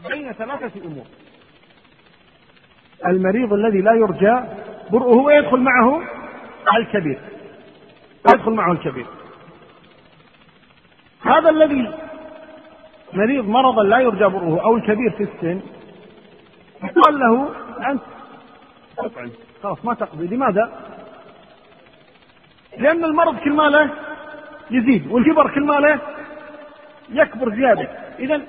[0.08, 1.04] بين ثلاثة أمور.
[3.06, 4.40] المريض الذي لا يرجى
[4.90, 6.02] برؤه ويدخل معه
[6.76, 7.20] الكبير.
[8.28, 9.06] يدخل معه الكبير.
[11.32, 11.90] هذا الذي
[13.12, 15.60] مريض مرضا لا يرجى بره أو الكبير في السن
[16.84, 17.48] يقال له
[17.90, 18.02] أنت
[18.96, 19.30] تطعم
[19.62, 20.72] خلاص ما تقضي لماذا؟
[22.78, 23.90] لأن المرض كل ما له
[24.70, 26.00] يزيد والكبر كل ما له
[27.08, 28.42] يكبر زيادة إذا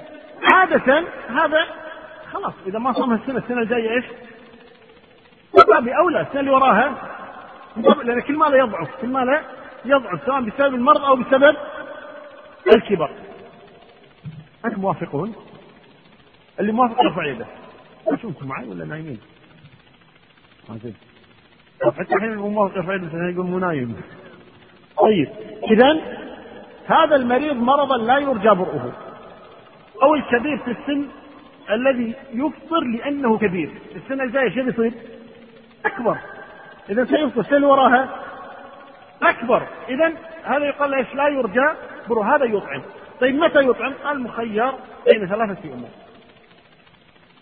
[0.53, 1.65] عادة هذا
[2.33, 4.05] خلاص إذا ما صامها السنة السنة الجاية إيش؟
[5.67, 6.93] باب أولى السنة اللي وراها
[8.03, 9.41] لأن كل ما له يضعف كل ما له
[9.85, 11.55] يضعف سواء بسبب المرض أو بسبب
[12.67, 13.09] الكبر
[14.65, 15.35] أنتم موافقون؟
[16.59, 17.45] اللي موافق يرفع يده.
[18.21, 19.19] شو أنتم معي ولا نايمين؟
[21.81, 24.01] حتى الحين الموافق يرفع يده يقول مو نايم.
[24.97, 25.29] طيب
[25.71, 26.01] إذا
[26.87, 28.93] هذا المريض مرضا لا يرجى برؤه.
[30.03, 31.07] أو الكبير في السن
[31.69, 33.71] الذي يفطر لأنه كبير.
[33.95, 34.93] السنة الجاية شو يصير؟
[35.85, 36.17] أكبر.
[36.89, 38.09] إذا سيفطر السنة وراها
[39.21, 39.67] أكبر.
[39.89, 41.69] إذا هذا يقال إيش؟ لا يرجى
[42.09, 42.81] برؤه هذا يطعم.
[43.21, 44.71] طيب متى يطعم؟ المخير
[45.11, 45.89] بين ثلاثة أمور.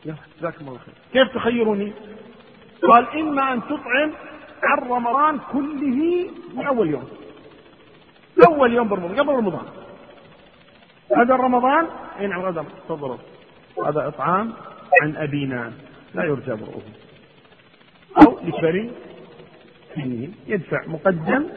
[0.06, 0.94] جزاكم الله خير.
[1.14, 1.94] كيف تخيروني؟
[2.88, 4.12] قال إما أن تطعم
[4.64, 7.10] عن رمضان كله من أول يوم.
[8.48, 9.66] أول يوم برمضان قبل رمضان.
[11.18, 11.88] هذا رمضان؟
[12.20, 13.18] أي نعم غدا تفضلوا.
[13.86, 14.54] هذا إطعام
[15.02, 15.74] عن أبينا.
[16.16, 16.82] لا يرجى برؤه
[18.28, 18.90] أو سنه
[20.48, 21.48] يدفع مقدم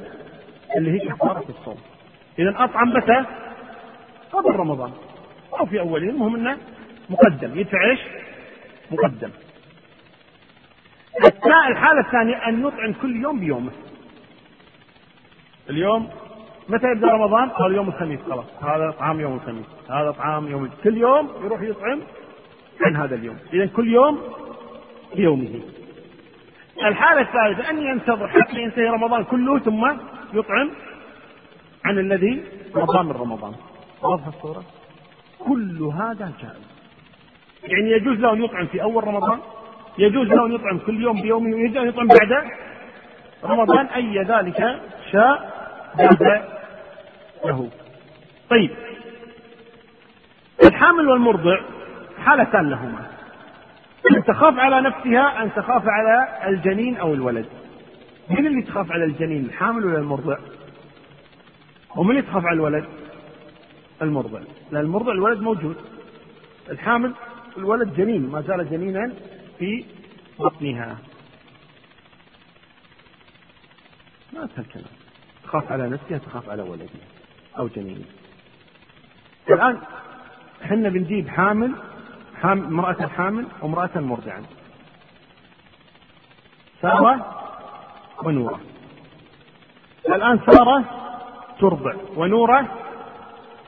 [0.76, 1.78] اللي هي كفارة الصوم.
[2.38, 3.24] إذا أطعم متى؟
[4.32, 4.92] قبل رمضان.
[5.60, 6.58] أو في أول يوم المهم أنه
[7.10, 7.58] مقدم.
[7.58, 8.00] يدفع إيش؟
[8.90, 9.30] مقدم.
[11.68, 13.70] الحالة الثانية أن نطعم كل يوم بيومه.
[15.70, 16.10] اليوم
[16.68, 18.46] متى يبدأ رمضان؟ قال يوم الخميس خلاص.
[18.62, 19.66] هذا طعام يوم الخميس.
[19.90, 22.00] هذا طعام يوم كل يوم يروح يطعم
[22.80, 23.38] عن هذا اليوم.
[23.52, 24.20] إذا كل يوم
[25.16, 25.60] بيومه.
[26.82, 29.92] الحالة الثالثة أن ينتظر حتى ينتهي رمضان كله ثم
[30.34, 30.70] يطعم
[31.84, 32.44] عن الذي؟
[32.74, 33.52] مضى من رمضان.
[34.02, 34.62] واضحة الصورة؟
[35.38, 36.64] كل هذا جائز.
[37.62, 39.38] يعني يجوز له أن يطعم في أول رمضان؟
[39.98, 42.44] يجوز له أن يطعم كل يوم بيومه ويجوز أن يطعم بعد
[43.44, 44.80] رمضان؟ أي ذلك
[45.12, 45.54] شاء
[45.98, 46.42] بعد
[47.44, 47.70] له.
[48.50, 48.70] طيب.
[50.64, 51.60] الحامل والمرضع
[52.24, 53.06] حالتان لهما.
[54.16, 57.46] أن تخاف على نفسها أن تخاف على الجنين أو الولد.
[58.30, 60.36] من اللي تخاف على الجنين الحامل ولا المرضع؟
[61.96, 62.84] ومن اللي تخاف على الولد؟
[64.02, 64.40] المرضع.
[64.72, 65.76] لأن المرضع الولد موجود.
[66.70, 67.14] الحامل
[67.56, 69.12] الولد جنين ما زال جنينا
[69.58, 69.84] في
[70.38, 70.98] بطنها.
[74.32, 74.84] ما الكلام.
[75.44, 76.88] تخاف على نفسها تخاف على ولدها
[77.58, 78.08] أو جنينها.
[79.50, 79.78] الآن
[80.64, 81.74] إحنا بنجيب حامل
[82.42, 84.42] حامل امرأة حامل وامرأة مرضعا
[86.82, 87.40] سارة
[88.22, 88.60] ونورة.
[90.08, 91.03] الآن سارة
[91.58, 92.68] ترضع ونورة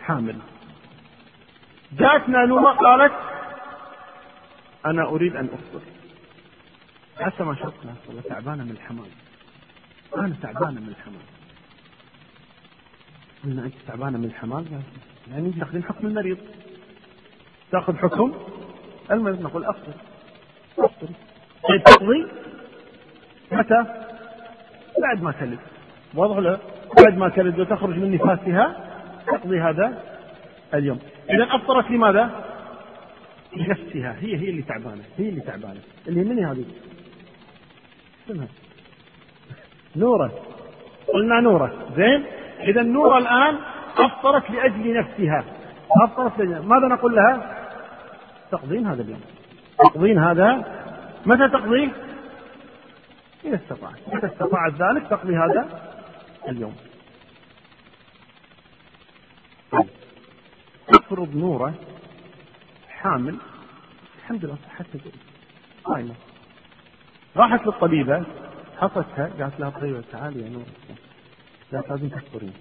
[0.03, 0.38] حامل.
[1.92, 3.12] جاءتنا نورة قالت
[4.87, 5.81] أنا أريد أن أفطر.
[7.20, 9.07] حتى ما شرط لها تعبانة من الحمام.
[10.16, 11.27] أنا تعبانة من الحمام.
[13.44, 14.83] قلنا أنت تعبانة من الحمام؟
[15.31, 16.38] يعني تأخذين حكم المريض.
[17.72, 18.35] تأخذ حكم
[19.11, 19.42] المريض.
[19.42, 19.92] نقول أفطر.
[20.79, 21.09] أفطر.
[21.68, 22.27] طيب تقضي
[23.53, 23.85] متى؟
[25.03, 25.59] بعد ما تلد
[26.14, 26.61] واضح له
[27.04, 28.76] بعد ما تلد وتخرج من نفاسها
[29.26, 30.02] تقضي هذا
[30.74, 30.98] اليوم.
[31.30, 32.44] إذا أفطرت لماذا؟
[33.56, 34.16] لنفسها.
[34.20, 35.02] هي هي اللي تعبانة.
[35.18, 35.80] هي اللي تعبانة.
[36.09, 36.64] اللي من هذه؟
[38.26, 38.48] اسمها
[39.96, 40.32] نورة.
[41.14, 41.72] قلنا نورة.
[41.96, 42.24] زين؟
[42.61, 43.56] إذا نورة الآن
[43.98, 45.44] أفطرت لأجل نفسها.
[46.04, 47.56] أفطرت لأجل ماذا نقول لها؟
[48.50, 49.20] تقضين هذا اليوم.
[49.78, 50.64] تقضين هذا.
[51.26, 51.88] متى تقضيه؟
[53.44, 53.94] إذا استطاعت.
[54.12, 55.68] متى استطاعت ذلك تقضي هذا
[56.48, 56.76] اليوم.
[59.76, 59.88] طيب
[60.88, 61.74] افرض نورة
[62.88, 63.36] حامل
[64.18, 65.00] الحمد لله صحتها
[65.84, 66.14] قائمة
[67.36, 68.24] راحت للطبيبة
[68.78, 70.64] حطتها قالت لها طيبة تعالي يا نور.
[71.72, 72.52] قالت لازم تفطرين.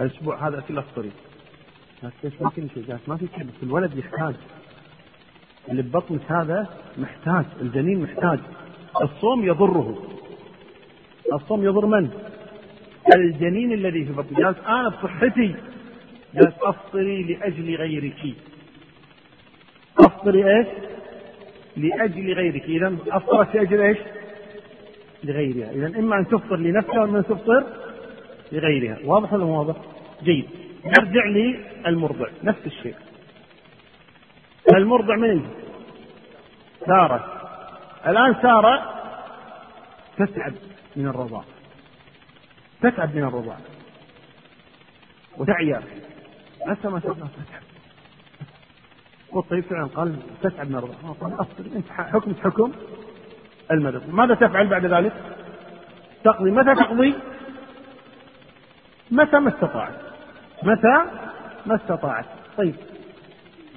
[0.00, 1.10] الأسبوع هذا كله افطري
[2.02, 4.34] قالت ليش ما في شيء؟ قالت ما في بس الولد يحتاج.
[5.68, 8.38] اللي ببطنك هذا محتاج الجنين محتاج.
[9.02, 10.02] الصوم يضره.
[11.32, 12.10] الصوم يضر من؟
[13.16, 15.54] الجنين الذي في بطنك قالت أنا بصحتي.
[16.34, 18.34] قالت أفطري لأجل غيرك.
[19.98, 20.66] أفطري إيش؟
[21.76, 22.62] لأجل غيرك.
[22.62, 23.98] اذا افطرت لاجل إيش؟
[25.24, 25.70] لغيرها.
[25.70, 27.64] اذا إما أن تفطر لنفسها وإما أن تفطر
[28.52, 28.98] لغيرها.
[29.04, 29.76] واضح ولا واضح؟
[30.22, 30.44] جيد.
[30.84, 32.26] نرجع للمرضع.
[32.44, 32.94] نفس الشيء.
[34.74, 35.42] المرضع من؟
[36.86, 37.32] سارة.
[38.06, 38.94] الآن سارة
[40.16, 40.52] تتعب
[40.96, 41.57] من الرضاعة
[42.82, 43.60] تتعب من الرضاعة
[45.36, 45.82] وتعيا
[46.66, 47.28] متى ما تتعب
[49.32, 52.72] والطيب فعلا قال تتعب من الرضاعة قال أفضل أنت حكمك حكم
[53.70, 55.12] المريض ماذا تفعل بعد ذلك؟
[56.24, 56.50] تقضي.
[56.50, 57.14] متى تقضي؟
[59.10, 59.94] متى ما استطاعت.
[60.62, 61.02] متى
[61.66, 62.24] ما استطاعت.
[62.56, 62.74] طيب.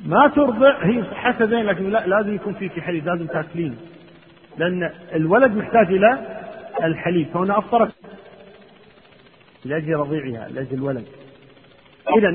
[0.05, 3.77] ما ترضع هي صحتها زين لكن لا لازم يكون في حليب لازم تاكلين.
[4.57, 6.41] لأن الولد محتاج إلى
[6.83, 7.27] الحليب.
[7.33, 7.93] فهنا أفطرت.
[9.65, 11.05] لأجل رضيعها لأجل الولد.
[12.17, 12.29] إذا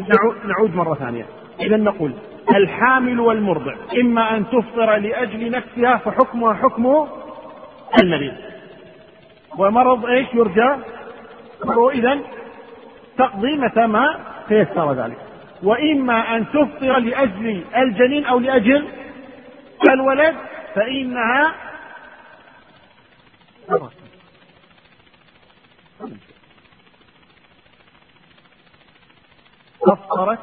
[0.45, 1.27] نعود مرة ثانية.
[1.61, 2.13] إذا نقول
[2.57, 7.09] الحامل والمرضع إما أن تفطر لأجل نفسها فحكمها حكم
[8.03, 8.35] المريض.
[9.59, 10.77] ومرض إيش يرجى؟
[11.95, 12.19] إذا
[13.19, 14.19] تقضي متى ما
[14.49, 15.17] تيسر ذلك.
[15.63, 18.87] وإما أن تفطر لأجل الجنين أو لأجل
[19.91, 20.35] الولد
[20.75, 21.55] فإنها
[29.87, 30.39] أفطرت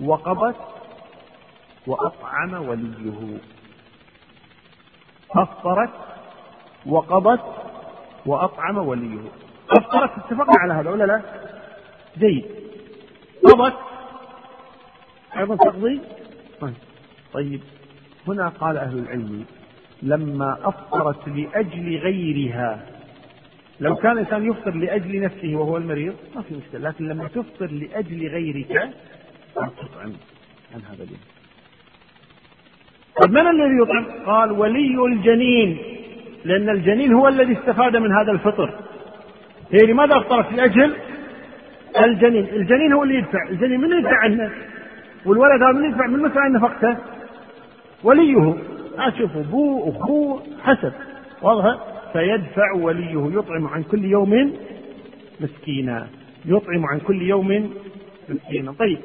[0.00, 0.56] وقضت
[1.86, 3.38] وأطعم وليه.
[5.30, 5.90] أفطرت
[6.86, 7.44] وقضت
[8.26, 9.20] وأطعم وليه.
[9.70, 11.22] أفطرت اتفقنا على هذا ولا لا؟
[12.18, 12.44] جيد.
[13.44, 13.76] قضت.
[15.36, 16.00] أيضا تقضي؟
[16.60, 16.74] طيب.
[17.32, 17.60] طيب.
[18.28, 19.44] هنا قال أهل العلم
[20.02, 22.86] لما أفطرت لأجل غيرها
[23.80, 26.88] لو كان الإنسان يفطر لأجل نفسه وهو المريض ما في مشكلة.
[26.88, 28.90] لكن لما تفطر لأجل غيرك
[29.54, 30.12] تطعم.
[30.74, 31.20] عن هذا اليوم.
[33.22, 35.78] طيب من الذي يطعم؟ قال ولي الجنين.
[36.44, 38.74] لأن الجنين هو الذي استفاد من هذا الفطر.
[39.72, 40.96] هي لماذا أفطرت؟ لأجل
[42.04, 42.44] الجنين.
[42.44, 43.48] الجنين هو اللي يدفع.
[43.50, 44.50] الجنين من يدفع عنه؟
[45.26, 46.96] والولد هذا من يدفع من عن نفقته.
[48.04, 48.54] وليه؟
[48.98, 50.92] أشوف أبوه أخوه حسب
[51.42, 54.56] واضح؟ فيدفع وليه يطعم عن كل يوم
[55.40, 56.08] مسكينا.
[56.44, 57.74] يطعم عن كل يوم
[58.28, 58.72] مسكينا.
[58.72, 59.00] طيب.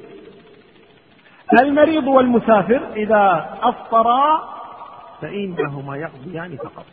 [1.62, 4.56] المريض والمسافر إذا أفطرا
[5.22, 6.86] فإنهما يقضيان فقط.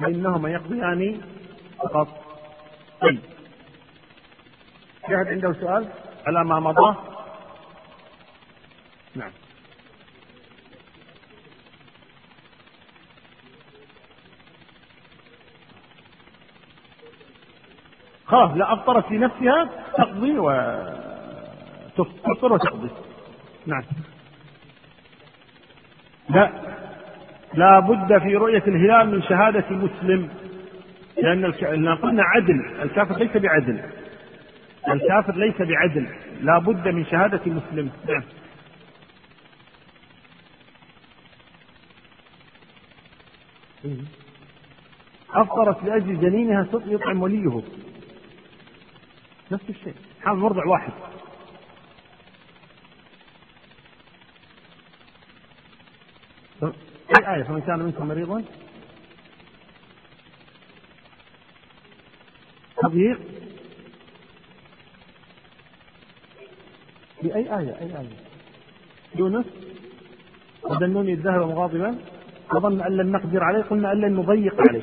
[0.00, 1.20] فإنهما يقضيان
[1.78, 2.08] فقط.
[3.00, 3.20] طيب.
[5.06, 5.88] في أحد عنده سؤال
[6.26, 6.96] على ما مضى؟
[9.14, 9.30] نعم.
[18.32, 19.68] خلاص لا أفطرت في نفسها
[19.98, 20.50] تقضي و
[21.96, 22.90] تفطر وتقضي.
[23.66, 23.82] نعم.
[26.28, 26.50] لا
[27.54, 30.28] لا بد في رؤية الهلال من شهادة مسلم
[31.22, 31.44] لأن
[31.94, 33.80] قلنا عدل الكافر ليس بعدل.
[34.88, 36.06] الكافر ليس بعدل
[36.40, 38.22] لا بد من شهادة مسلم نعم.
[45.34, 47.62] أفطرت لأجل جنينها يطعم وليه.
[49.52, 49.94] نفس الشيء.
[50.22, 50.92] حال مرضع واحد.
[57.18, 58.44] أي آية فمن كان منكم مريضا؟
[62.82, 63.20] تضييق
[67.20, 68.16] في أي آية؟ أي آية؟
[69.14, 69.46] يونس؟
[70.62, 71.98] وذنوني الذهب مغاضبا.
[72.54, 74.82] وظن أن لن نقدر عليه قلنا أن لن نضيق عليه.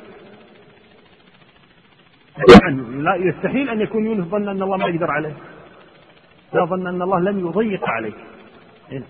[2.62, 5.34] يعني لا يستحيل أن يكون يونس ظن أن الله ما يقدر عليه.
[6.54, 8.14] لا ظن أن الله لن يضيق عليه.
[8.92, 9.06] هنا.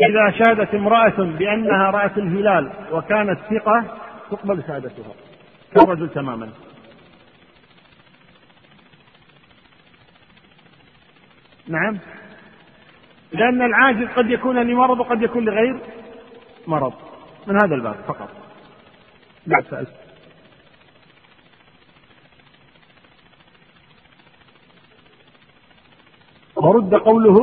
[0.00, 3.98] إذا شهدت امرأة بأنها رأت الهلال وكانت ثقة
[4.30, 5.12] تقبل شهادتها.
[5.74, 6.50] كالرجل تماما.
[11.68, 11.98] نعم.
[13.32, 15.78] لأن العاجز قد يكون لمرض وقد يكون لغير
[16.66, 17.13] مرض.
[17.46, 18.28] من هذا الباب فقط.
[19.46, 19.86] لا سأل
[26.56, 27.38] ورد قوله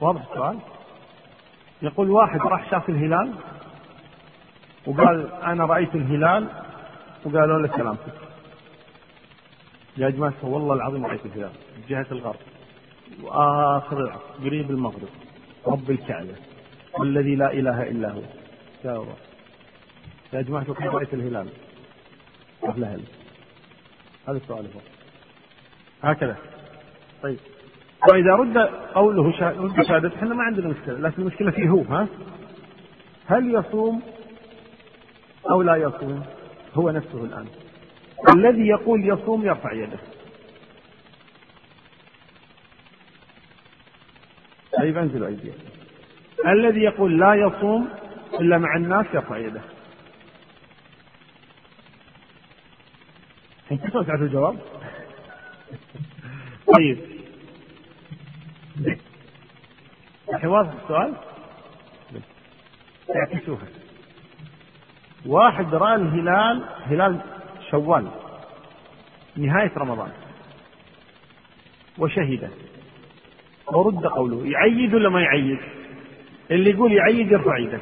[0.00, 0.58] واضح السؤال؟
[1.82, 3.34] يقول واحد راح شاف الهلال
[4.86, 6.48] وقال أنا رأيت الهلال
[7.24, 8.14] وقالوا له سلامتك
[9.96, 11.52] يا جماعة والله العظيم رأيت الهلال
[11.88, 12.40] جهة الغرب.
[13.22, 15.08] وآخر العصر قريب المغرب.
[15.66, 16.34] رب الكعبة
[16.98, 18.22] والذي لا إله إلا هو.
[18.84, 19.16] يا الله
[20.32, 21.48] يا جماعة كيف رأيت الهلال؟
[22.68, 23.02] أهل أهل
[24.28, 24.80] هذا السؤال هو.
[26.02, 26.36] هكذا.
[27.22, 27.38] طيب.
[28.12, 28.58] وإذا رد
[28.94, 32.08] قوله رد شهادته إحنا ما عندنا مشكلة لكن المشكلة فيه هو ها؟
[33.26, 34.02] هل يصوم
[35.50, 36.22] أو لا يصوم؟
[36.74, 37.46] هو نفسه الآن.
[38.34, 39.98] الذي يقول يصوم يرفع يده.
[44.82, 45.58] طيب انزلوا ايديكم
[46.46, 47.88] الذي يقول لا يصوم
[48.40, 49.60] إلا مع الناس يرفع يده
[53.72, 54.58] انت تعرف الجواب.
[56.76, 56.98] طيب.
[60.34, 61.14] الحين واضح السؤال؟
[63.16, 63.66] اعكسوها
[65.26, 67.20] واحد رأى الهلال هلال
[67.70, 68.10] شوال.
[69.36, 70.12] نهاية رمضان.
[71.98, 72.50] وشهد.
[73.66, 75.58] ورد قوله يعيد ولا ما يعيد؟
[76.50, 77.80] اللي يقول يعيد يرفع يده.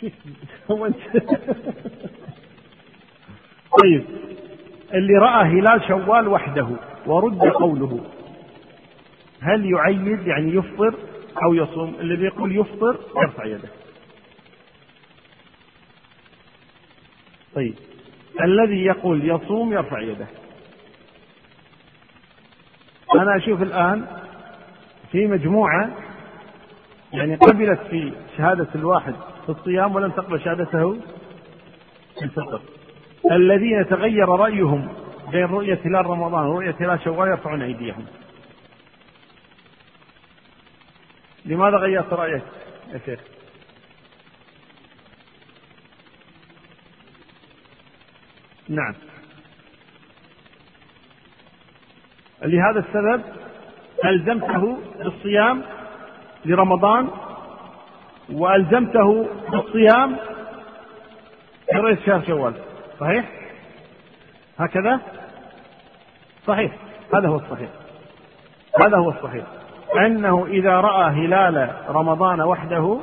[3.82, 4.04] طيب
[4.94, 6.68] اللي رأى هلال شوال وحده
[7.06, 8.04] ورد قوله.
[9.40, 10.94] هل يعيد يعني يفطر
[11.44, 13.68] أو يصوم؟ اللي بيقول يفطر يرفع يده.
[17.54, 17.74] طيب
[18.40, 20.26] الذي يقول يصوم يرفع يده.
[23.14, 24.06] أنا أشوف الآن
[25.12, 25.90] في مجموعة
[27.12, 29.14] يعني قبلت في شهادة الواحد
[29.46, 31.00] في الصيام ولم تقبل شهادته
[32.18, 32.60] في الفطر.
[33.30, 34.88] الذين تغير رأيهم
[35.32, 38.06] بين رؤية هلال رمضان ورؤية هلال شوال يرفعون أيديهم.
[41.44, 42.42] لماذا غيرت رأيك
[42.92, 43.20] يا شيخ؟
[48.68, 48.94] نعم.
[52.42, 53.22] لهذا السبب
[54.04, 55.62] ألزمته بالصيام
[56.44, 57.08] لرمضان
[58.32, 60.16] وألزمته بالصيام
[61.74, 62.54] رؤية شهر شوال.
[63.00, 63.24] صحيح؟
[64.58, 65.00] هكذا؟
[66.46, 66.72] صحيح.
[67.14, 67.68] هذا هو الصحيح.
[68.80, 69.44] هذا هو الصحيح.
[70.06, 72.98] أنه إذا رأى هلال رمضان وحده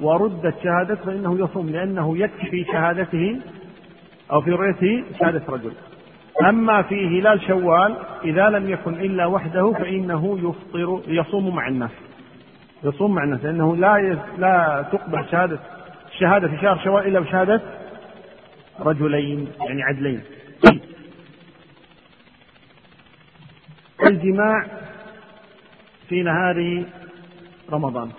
[0.00, 3.40] وردت شهادته فإنه يصوم لأنه يكفي في شهادته
[4.32, 5.72] أو في رؤيته شهادة رجل.
[6.46, 11.90] أما في هلال شوال إذا لم يكن إلا وحده فإنه يفطر يصوم مع الناس.
[12.84, 15.58] يصوم مع الناس لأنه لا لا تقبل شهادة
[16.12, 17.60] الشهادة في شهر شوال إلا بشهادة
[18.80, 20.20] رجلين يعني عدلين.
[24.06, 24.66] الجماع
[26.08, 26.84] في نهار
[27.72, 28.10] رمضان.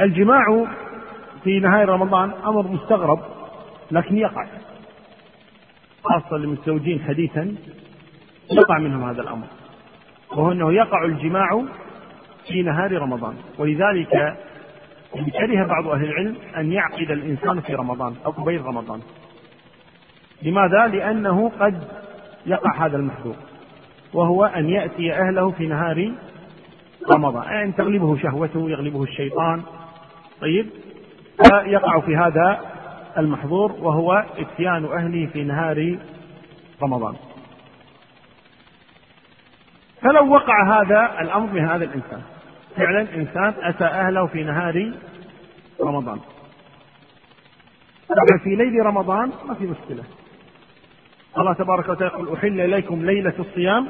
[0.00, 0.66] الجماع
[1.44, 3.20] في نهاية رمضان أمر مستغرب
[3.90, 4.46] لكن يقع
[6.04, 7.54] خاصة للمتزوجين حديثا
[8.50, 9.46] يقع منهم هذا الأمر
[10.30, 11.64] وهو أنه يقع الجماع
[12.46, 14.36] في نهار رمضان ولذلك
[15.12, 19.00] كره بعض أهل العلم أن يعقد الإنسان في رمضان أو قبيل رمضان
[20.42, 21.84] لماذا؟ لأنه قد
[22.46, 23.36] يقع هذا المحذور
[24.14, 26.12] وهو أن يأتي أهله في نهار
[27.14, 29.62] رمضان يعني تغلبه شهوته يغلبه الشيطان
[30.42, 30.66] طيب
[31.42, 32.60] فيقع في هذا
[33.18, 35.98] المحظور وهو اتيان أهله في نهار
[36.82, 37.14] رمضان.
[40.00, 42.22] فلو وقع هذا الأمر من هذا الإنسان
[42.76, 44.92] فعلا إنسان أتى أهله في نهار
[45.80, 46.20] رمضان.
[48.08, 50.04] طبعا في ليل رمضان ما في مشكلة.
[51.38, 53.88] الله تبارك وتعالى يقول أحل إليكم ليلة الصيام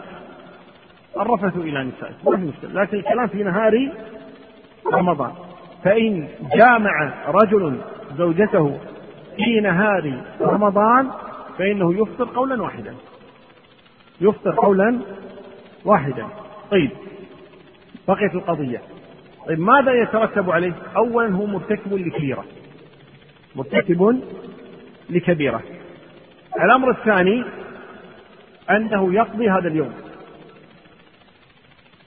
[1.17, 2.31] الرفث إلى نسائكم.
[2.31, 3.93] ما في مشكلة لكن الكلام في نهار
[4.93, 5.33] رمضان.
[5.85, 7.81] فإن جامع رجل
[8.17, 8.79] زوجته
[9.37, 11.11] في نهار رمضان
[11.59, 12.95] فإنه يفطر قولا واحدا.
[14.21, 14.99] يفطر قولا
[15.85, 16.27] واحدا.
[16.71, 16.91] طيب
[18.09, 18.83] بقيت القضية.
[19.47, 22.45] طيب ماذا يترتب عليه؟ أولا هو مرتكب لكبيرة.
[23.57, 24.23] مرتكب
[25.11, 25.63] لكبيرة.
[26.65, 27.45] الأمر الثاني
[28.71, 29.93] أنه يقضي هذا اليوم.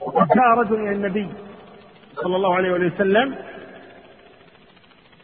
[0.00, 1.28] وقد جاء رجل إلى النبي
[2.14, 3.34] صلى الله عليه وسلم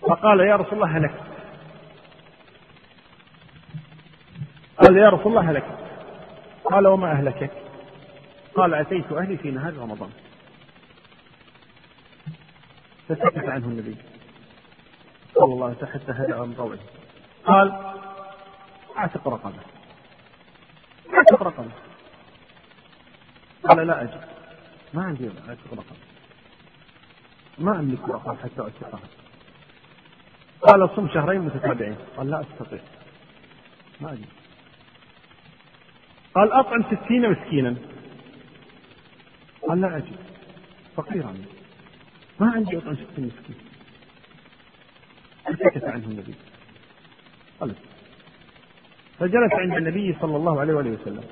[0.03, 1.23] فقال يا رسول الله هلكت.
[4.79, 5.79] قال يا رسول الله هلكت.
[6.65, 7.51] قال وما أهلكك؟
[8.55, 10.11] قال أتيت أهلي في نهار رمضان.
[13.09, 13.97] فسكت عنه النبي.
[15.35, 16.79] صلى الله عليه وسلم حتى هدأ من طوعه.
[17.47, 17.95] قال
[18.99, 19.61] أعتق رقبة.
[21.15, 21.71] أعتق رقبة.
[23.69, 24.25] قال لا أجد.
[24.95, 25.97] ما عندي أعتق رقبة.
[27.59, 29.22] ما أملك رقبة حتى أعتقها.
[30.63, 31.97] قال صم شهرين متتابعين.
[32.17, 32.81] قال لا أستطيع.
[34.01, 34.27] ما أجد
[36.35, 37.77] قال أطعم ستين مسكينا.
[39.69, 40.17] قال لا أجد.
[40.97, 41.27] فقير
[42.41, 43.57] ما عندي أطعم ستين مسكين.
[45.45, 46.35] سكت عنه النبي.
[47.61, 47.75] قال
[49.19, 51.25] فجلس عند النبي صلى الله عليه وآله وسلم.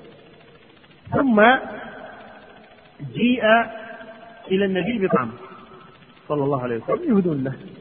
[1.11, 1.43] ثم
[3.13, 3.45] جيء
[4.51, 5.33] إلى النبي بطعام
[6.29, 7.17] صلى الله عليه وسلم.
[7.17, 7.80] يهدون له.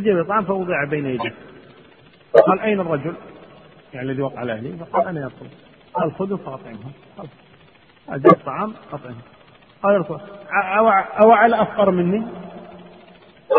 [0.00, 1.34] وجد بطعام فوضع بين يديه.
[2.46, 3.14] قال أين الرجل؟
[3.94, 4.84] يعني الذي وقع على أهله.
[4.84, 5.48] فقال أنا رسول
[5.94, 6.92] قال خذوا فأطعمهم
[8.08, 9.22] أجاب الطعام أطعمه.
[9.82, 10.20] قال الرسول
[11.22, 12.26] أو على أفقر مني؟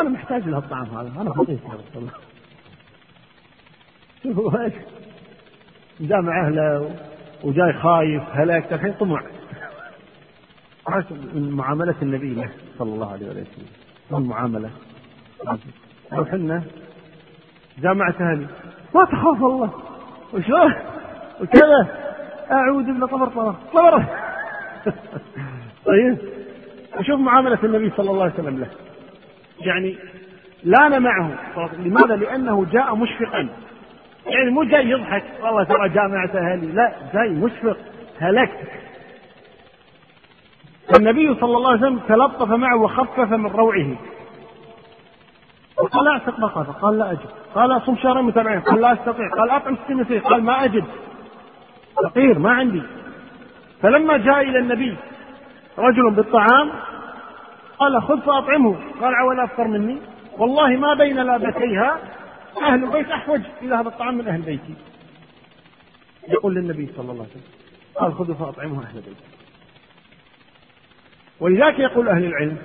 [0.01, 1.21] أنا محتاج له الطعام هذا.
[1.21, 2.11] أنا فقير يا رسول الله.
[4.23, 4.73] شوفوا إيش
[5.99, 6.95] جاء مع أهله
[7.43, 9.23] وجاي خايف هلاك الحين طمع.
[11.33, 13.67] من معاملة النبي له صلى الله عليه وسلم.
[14.11, 14.69] المعاملة
[16.11, 16.63] لو حنا
[17.81, 18.47] جامعة أهلي.
[18.95, 19.69] ما تخاف الله.
[20.33, 20.73] وشلون
[21.41, 21.87] وكذا.
[22.51, 23.27] أعوذ بالله طمر
[23.73, 24.03] طمر
[25.85, 26.17] طيب.
[26.99, 28.67] وشوف معاملة النبي صلى الله عليه وسلم له.
[29.59, 29.97] يعني
[30.63, 31.31] لأن معه.
[31.79, 33.49] لماذا؟ لأنه جاء مشفقا.
[34.25, 35.23] يعني مو جاي يضحك.
[35.41, 36.67] والله ترى جامعة أهلي.
[36.67, 37.77] لا جاي مشفق.
[38.19, 38.67] هلكت
[40.97, 43.95] النبي صلى الله عليه وسلم تلطف معه وخفف من روعه.
[45.87, 46.71] قال لا اعتق بقرة.
[46.81, 47.29] قال لا أجد.
[47.55, 49.29] قال أصوم شهرين متابعين قال لا أستطيع.
[49.29, 50.85] قال أطعم ستين مسكين قال ما أجد.
[52.03, 52.81] فقير ما عندي.
[53.81, 54.97] فلما جاء إلى النبي
[55.77, 56.71] رجل بالطعام
[57.77, 58.75] قال خذ فأطعمه.
[59.01, 59.97] قال عول أفطر مني.
[60.37, 61.99] والله ما بين لابتيها
[62.61, 64.75] أهل البيت أحوج إلى هذا الطعام من أهل بيتي.
[66.27, 67.43] يقول للنبي صلى الله عليه وسلم
[67.95, 69.25] قال خذوا فأطعمه أهل بيتي.
[71.39, 72.57] ولذلك يقول أهل العلم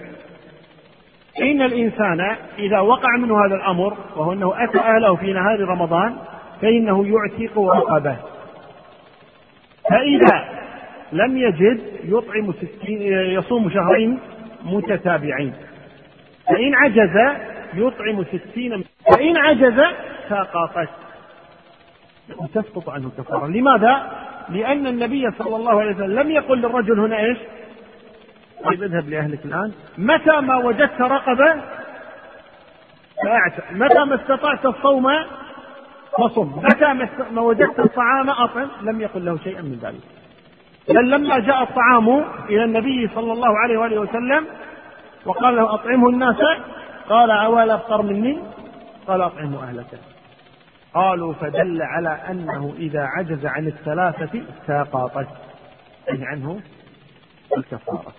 [1.43, 6.16] إن الإنسان إذا وقع منه هذا الأمر وهو أنه أتى أهله في نهار رمضان
[6.62, 8.16] فإنه يعتق رقبة
[9.91, 10.45] فإذا
[11.12, 14.18] لم يجد يطعم ستين يصوم شهرين
[14.64, 15.53] متتابعين
[16.49, 17.37] فإن عجز
[17.74, 19.82] يطعم ستين فإن عجز
[20.28, 20.89] سقطت
[22.55, 24.11] تسقط عنه كفارة لماذا؟
[24.49, 27.39] لأن النبي صلى الله عليه وسلم لم يقل للرجل هنا إيش؟
[28.65, 29.73] طيب اذهب لأهلك الآن.
[29.99, 31.63] متى ما وجدت رقبة
[33.25, 35.09] فأعتق متى ما استطعت الصوم
[36.19, 36.53] فصم.
[36.57, 38.69] متى ما وجدت الطعام أطعم.
[38.83, 40.01] لم يقل له شيئا من ذلك.
[40.89, 44.47] بل لما جاء الطعام إلى النبي صلى الله عليه وآله وسلم
[45.27, 46.37] وقال له أطعمه الناس
[47.09, 48.39] قال أولا أفطر مني؟
[49.07, 50.01] قال أطعمه أهلك.
[50.95, 55.29] قالوا فدل على أنه إذا عجز عن الثلاثة ساقطت
[56.09, 56.61] يعني عنه
[57.57, 58.13] الكفارة.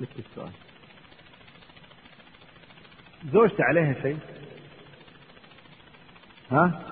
[0.00, 0.52] لك السؤال.
[3.32, 4.18] زوجته عليها شيء؟
[6.50, 6.82] ها؟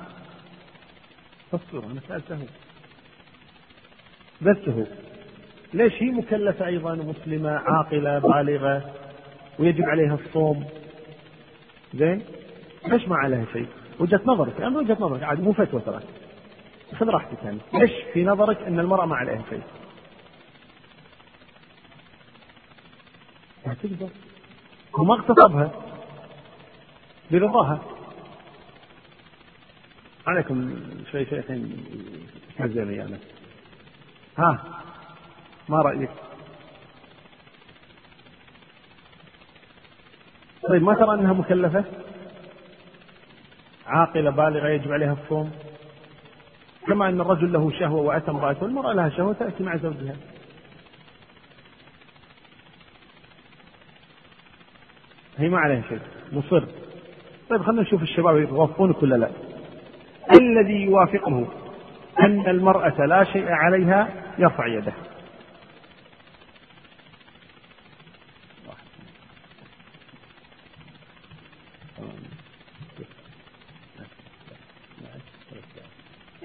[1.52, 2.46] فسر أنا سألته.
[4.42, 4.84] بس هو
[5.74, 8.94] ليش هي مكلفة أيضا مسلمة عاقلة بالغة
[9.58, 10.64] ويجب عليها الصوم؟
[11.94, 12.24] زين
[12.86, 13.66] ليش ما عليها شيء؟
[13.98, 16.00] وجهة نظرك أنا وجهة نظرك عادي مو فتوى ترى.
[16.96, 19.62] خذ راحتك يعني ليش في نظرك أن المرأة ما عليها شيء؟
[23.66, 24.08] ما تقدر
[24.98, 25.70] وما اغتصبها
[27.30, 27.80] برضاها
[30.26, 30.76] عليكم
[31.12, 31.86] شوي شوي الحين
[32.58, 33.16] تهزئ يعني.
[34.38, 34.64] ها
[35.68, 36.10] ما رأيك؟
[40.68, 41.84] طيب ما ترى أنها مكلفة؟
[43.86, 45.52] عاقلة بالغة يجب عليها الصوم
[46.86, 50.16] كما أن الرجل له شهوة وأتى امرأته والمرأة لها شهوة تأتي مع زوجها
[55.38, 55.98] هي ما عليها شيء.
[56.32, 56.64] مصر.
[57.50, 59.30] طيب خلينا نشوف الشباب يوافقونك ولا لا.
[60.40, 61.46] الذي يوافقه
[62.20, 64.08] أن المرأة لا شيء عليها
[64.38, 64.92] يرفع يده.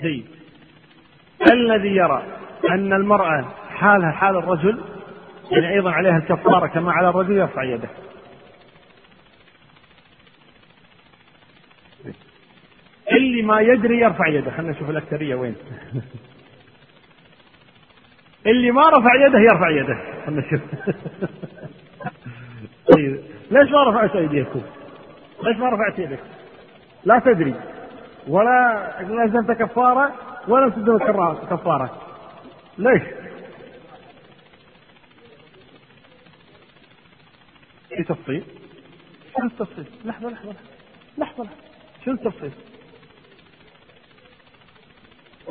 [0.01, 0.25] جيد
[1.51, 2.23] الذي يرى
[2.69, 4.81] أن المرأة حالها حال الرجل
[5.51, 7.89] يعني أيضا عليها الكفارة كما على الرجل يرفع يده
[13.11, 15.55] اللي ما يدري يرفع يده خلينا نشوف الأكثرية وين
[18.45, 20.61] اللي ما رفع يده يرفع يده خلينا نشوف
[22.93, 24.61] طيب ليش ما رفعت أيديكم؟
[25.43, 26.19] ليش ما رفعت يدك؟
[27.03, 27.55] لا تدري
[28.27, 30.13] ولا لازمت كفارة
[30.47, 32.01] ولا تلزم كفارة
[32.77, 33.01] ليش؟
[37.89, 38.43] في تفصيل؟
[39.37, 40.53] شنو التفصيل؟ لحظة لحظة
[41.17, 41.55] لحظة لحظة
[42.05, 42.51] شنو التفصيل؟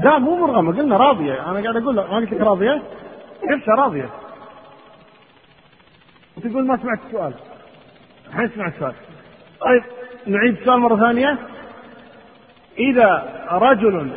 [0.03, 1.51] لا مو مرغمة قلنا راضية.
[1.51, 2.83] أنا قاعد أقول ما قلت لك راضية؟
[3.51, 4.09] قلت راضية.
[6.37, 7.33] وتقول ما سمعت السؤال.
[8.29, 8.95] الحين سمعت السؤال.
[9.61, 9.83] طيب
[10.27, 11.39] نعيد السؤال مرة ثانية.
[12.79, 14.11] إذا رجل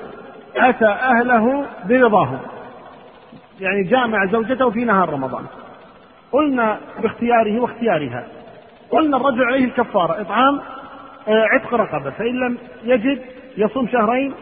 [0.55, 2.39] أتى أهله برضاهم
[3.59, 5.45] يعني جاء مع زوجته في نهار رمضان.
[6.31, 8.27] قلنا باختياره واختيارها.
[8.91, 10.61] قلنا الرجل عليه الكفارة إطعام
[11.27, 12.09] آه، عتق رقبة.
[12.09, 13.21] فإن لم يجد
[13.57, 14.33] يصوم شهرين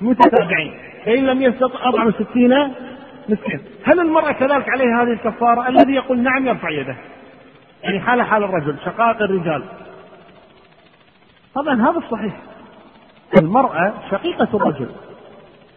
[0.00, 0.74] متتابعين.
[1.04, 2.72] فإن لم يستطع أطعم ستين
[3.28, 3.60] مسكين.
[3.84, 6.96] هل المرأة كذلك عليها هذه الكفارة؟ الذي يقول نعم يرفع يده.
[7.82, 9.64] يعني حال حال الرجل شقائق الرجال.
[11.54, 12.36] طبعا هذا الصحيح.
[13.38, 14.88] المرأة شقيقة الرجل.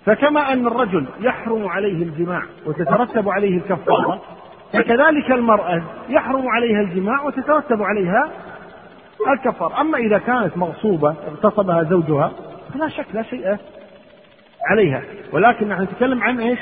[0.05, 4.21] فكما أن الرجل يحرم عليه الجماع وتترتب عليه الكفارة
[4.73, 8.29] فكذلك المرأة يحرم عليها الجماع وتترتب عليها
[9.33, 9.81] الكفارة.
[9.81, 12.31] أما إذا كانت مغصوبة اغتصبها زوجها
[12.73, 13.57] فلا شك لا شيء
[14.71, 15.01] عليها.
[15.31, 16.59] ولكن نحن نتكلم عن إيش؟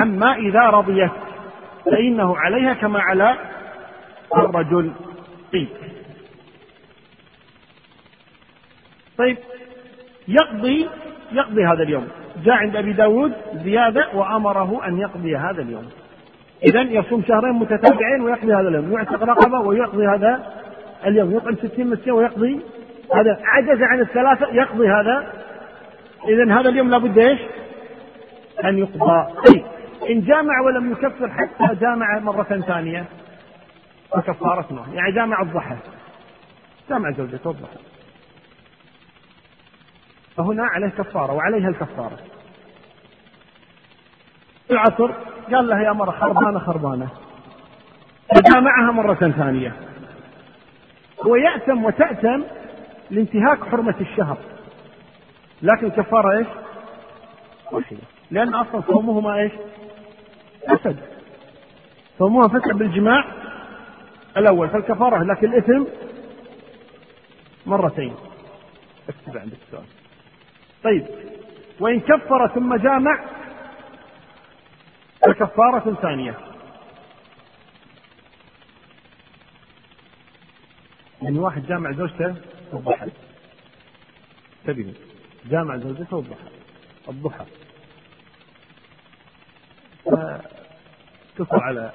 [0.00, 1.10] عن ما إذا رضيت.
[1.84, 3.36] فإنه عليها كما على
[4.36, 4.92] الرجل
[5.52, 5.68] طيب
[9.18, 9.36] طيب
[10.28, 10.88] يقضي
[11.32, 12.08] يقضي هذا اليوم.
[12.44, 13.32] جاء عند أبي داود
[13.64, 15.90] زيادة وأمره أن يقضي هذا اليوم.
[16.64, 18.92] إذا يصوم شهرين متتابعين ويقضي هذا اليوم.
[18.92, 20.52] يعتق رقبة ويقضي هذا
[21.06, 21.36] اليوم.
[21.36, 22.60] يطعم ستين مسكين ويقضي
[23.14, 23.38] هذا.
[23.44, 25.41] عجز عن الثلاثة يقضي هذا
[26.28, 27.40] إذا هذا اليوم لابد إيش؟
[28.64, 29.32] أن يقضى.
[29.46, 29.64] طيب
[30.10, 33.04] إن جامع ولم يكفر حتى جامع مرة ثانية
[34.10, 35.76] فكفارته يعني جامع الضحى.
[36.90, 37.78] جامع زوجته الضحى.
[40.36, 42.18] فهنا عليه كفارة وعليها الكفارة.
[44.70, 45.12] العصر
[45.52, 47.08] قال لها يا مرة خربانة خربانة.
[48.34, 49.72] فجامعها مرة ثانية.
[51.26, 52.44] هو يأتم وتأتم
[53.10, 54.36] لانتهاك حرمة الشهر.
[55.62, 56.46] لكن الكفارة إيش؟
[57.72, 57.98] واحدة.
[58.30, 59.52] لأن أصلا صومهما إيش؟
[60.68, 60.96] فسد.
[62.18, 63.24] صومهما فسد بالجماع
[64.36, 65.84] الأول فالكفارة لكن الإثم
[67.66, 68.14] مرتين.
[69.08, 69.86] أكتب عندك السؤال
[70.84, 71.06] طيب.
[71.80, 73.24] وإن كفر ثم جامع
[75.26, 76.34] فكفارة ثانية.
[81.22, 82.34] يعني واحد جامع زوجته
[82.72, 83.06] الضحى
[84.68, 84.92] انتبهوا
[85.44, 86.48] جامع زوجته الضحى
[87.08, 87.44] الضحى.
[91.36, 91.92] اتصل على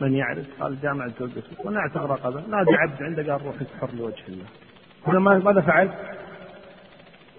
[0.00, 1.56] من يعرف قال جامع زوجته.
[1.64, 4.46] ونعتق رقبه نادي عبد عنده قال روح اسحر لوجه الله.
[5.06, 5.90] هنا ماذا فعل؟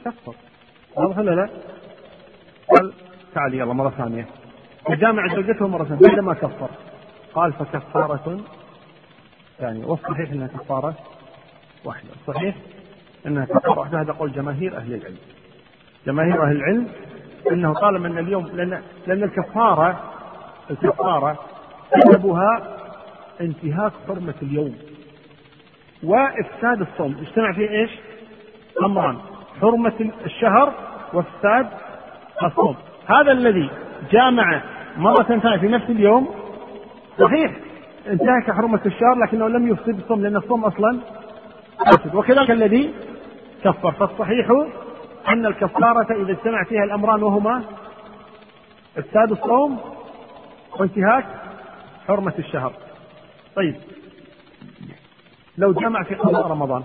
[0.05, 0.35] كفر.
[0.95, 1.49] واضح ولا لا؟
[2.69, 2.93] قال
[3.33, 4.27] تعال يلا مرة ثانية.
[4.85, 6.69] فجامع زوجته مرة ثانية بعد ما كفر.
[7.33, 8.41] قال فكفارة
[9.57, 9.85] ثانية.
[9.85, 10.95] والصحيح إنها كفارة
[11.85, 12.09] واحدة.
[12.27, 12.55] صحيح؟
[13.25, 15.17] كفارة واحدة هذا قول جماهير أهل العلم.
[16.07, 16.87] جماهير أهل العلم
[17.51, 19.99] إنه طالما ان اليوم لأن لأن الكفارة
[20.71, 21.39] الكفارة
[22.03, 22.77] سببها
[23.41, 24.75] انتهاك حرمة اليوم.
[26.03, 27.15] وإفساد الصوم.
[27.21, 27.91] اجتمع فيه إيش؟
[28.85, 29.17] أمران.
[29.61, 30.73] حرمة الشهر
[31.13, 31.67] وإفساد
[32.43, 32.75] الصوم.
[33.05, 33.69] هذا الذي
[34.11, 34.61] جامع
[34.97, 36.35] مرة ثانية في نفس اليوم
[37.19, 37.51] صحيح.
[38.07, 40.99] انتهك حرمة الشهر لكنه لم يفسد الصوم لأن الصوم أصلا
[41.85, 42.15] فاسد.
[42.15, 42.93] وكذلك الذي
[43.63, 43.91] كفر.
[43.91, 44.49] فالصحيح
[45.27, 47.63] أن الكفارة إذا اجتمع فيها الأمران وهما
[48.97, 49.79] إفساد الصوم
[50.79, 51.25] وانتهاك
[52.07, 52.73] حرمة الشهر.
[53.55, 53.75] طيب.
[55.57, 56.83] لو جمع في قضاء رمضان.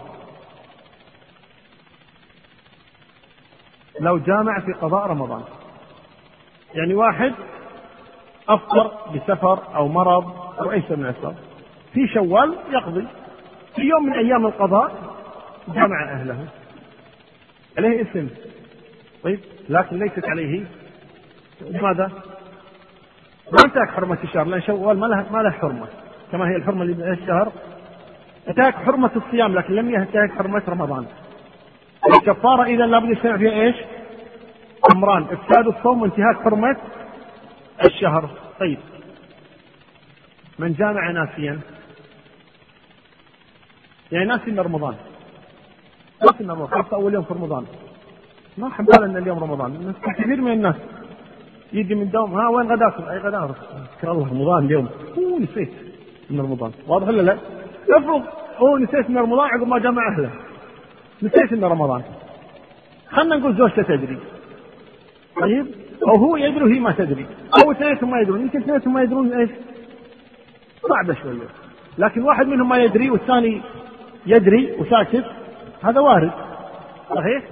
[4.01, 5.43] لو جامع في قضاء رمضان.
[6.75, 7.33] يعني واحد
[8.49, 11.37] أفطر بسفر أو مرض أو أي شيء من الأسباب.
[11.93, 13.07] في شوال يقضي.
[13.77, 15.17] في يوم من أيام القضاء
[15.69, 16.49] جمع أهله.
[17.79, 18.29] عليه اسم.
[19.23, 20.65] طيب لكن ليست عليه.
[21.61, 22.11] لماذا؟
[23.53, 25.87] ما انتهك حرمة الشهر لأن شوال ما له ما له حرمة.
[26.33, 27.53] كما هي الحرمة اللي الشهر
[28.49, 31.07] انتهك حرمة الصيام لكن لم ينتهك حرمة رمضان.
[32.15, 33.77] الكفارة إذا لابد يجتمع فيها إيش؟
[34.95, 35.23] أمران.
[35.23, 36.77] إفساد الصوم وانتهاك حرمة
[37.85, 38.31] الشهر.
[38.61, 38.79] طيب.
[40.59, 41.61] من جامع ناسيا.
[44.13, 44.95] يعني ناسي ان رمضان.
[46.23, 47.65] ان رمضان خاصة أول يوم في رمضان.
[48.59, 49.95] ما حبال أن اليوم رمضان.
[50.03, 50.75] كثير من الناس
[51.73, 52.35] يجي من دوم.
[52.35, 53.55] ها وين غداكم؟ أي غدا
[53.99, 54.89] ذكر الله رمضان اليوم.
[55.19, 55.71] هو نسيت
[56.31, 56.73] من رمضان.
[56.89, 57.39] واضح ولا لا؟
[57.91, 58.23] افرض
[58.57, 60.31] هو نسيت من رمضان عقب ما جمع أهله.
[61.23, 62.03] نسيت انه رمضان.
[63.11, 64.19] خلنا نقول زوجته تدري.
[65.41, 65.67] طيب؟
[66.09, 67.27] أو هو يدري وهي ما تدري.
[67.63, 68.41] أو اثنينهم ما يدرون.
[68.41, 69.51] يمكن اثنينهم ما يدرون إيش؟
[70.89, 71.49] صعبه شوية.
[71.99, 73.63] لكن واحد منهم ما يدري والثاني
[74.27, 75.25] يدري وساكت
[75.87, 76.33] هذا وارد.
[77.17, 77.45] صحيح؟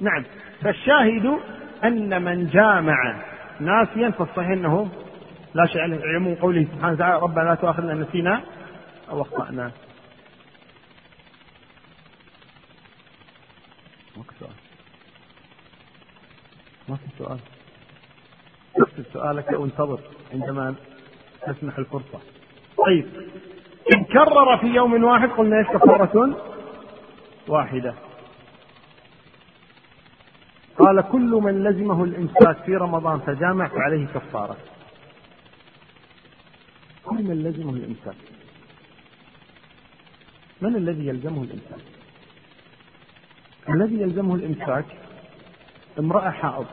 [0.00, 0.24] نعم.
[0.62, 1.38] فالشاهد
[1.84, 3.22] أن من جامع
[3.60, 4.88] ناسيا فالصحيح أنه
[5.54, 6.00] لا شيء عليه.
[6.16, 8.42] عموم قوله سبحانه وتعالى ربنا لا تؤاخذنا نسينا
[9.10, 9.70] أو أخطأنا.
[14.16, 14.56] ماكو سؤال.
[16.88, 17.38] ما في سؤال.
[18.76, 20.00] اكتب سؤالك وانتظر
[20.32, 20.74] عندما
[21.46, 22.20] تسمح الفرصة.
[22.86, 23.06] طيب.
[23.94, 26.36] إن كرر في يوم واحد قلنا إيش كفارة
[27.48, 27.94] واحدة.
[30.78, 34.56] قال كل من لزمه الإمساك في رمضان فجامع فعليه كفارة.
[37.04, 38.16] كل من لزمه الإمساك
[40.60, 41.84] من الذي يلزمه الإمساك
[43.68, 44.84] الذي يلزمه الإمساك
[45.98, 46.66] امرأة حائض.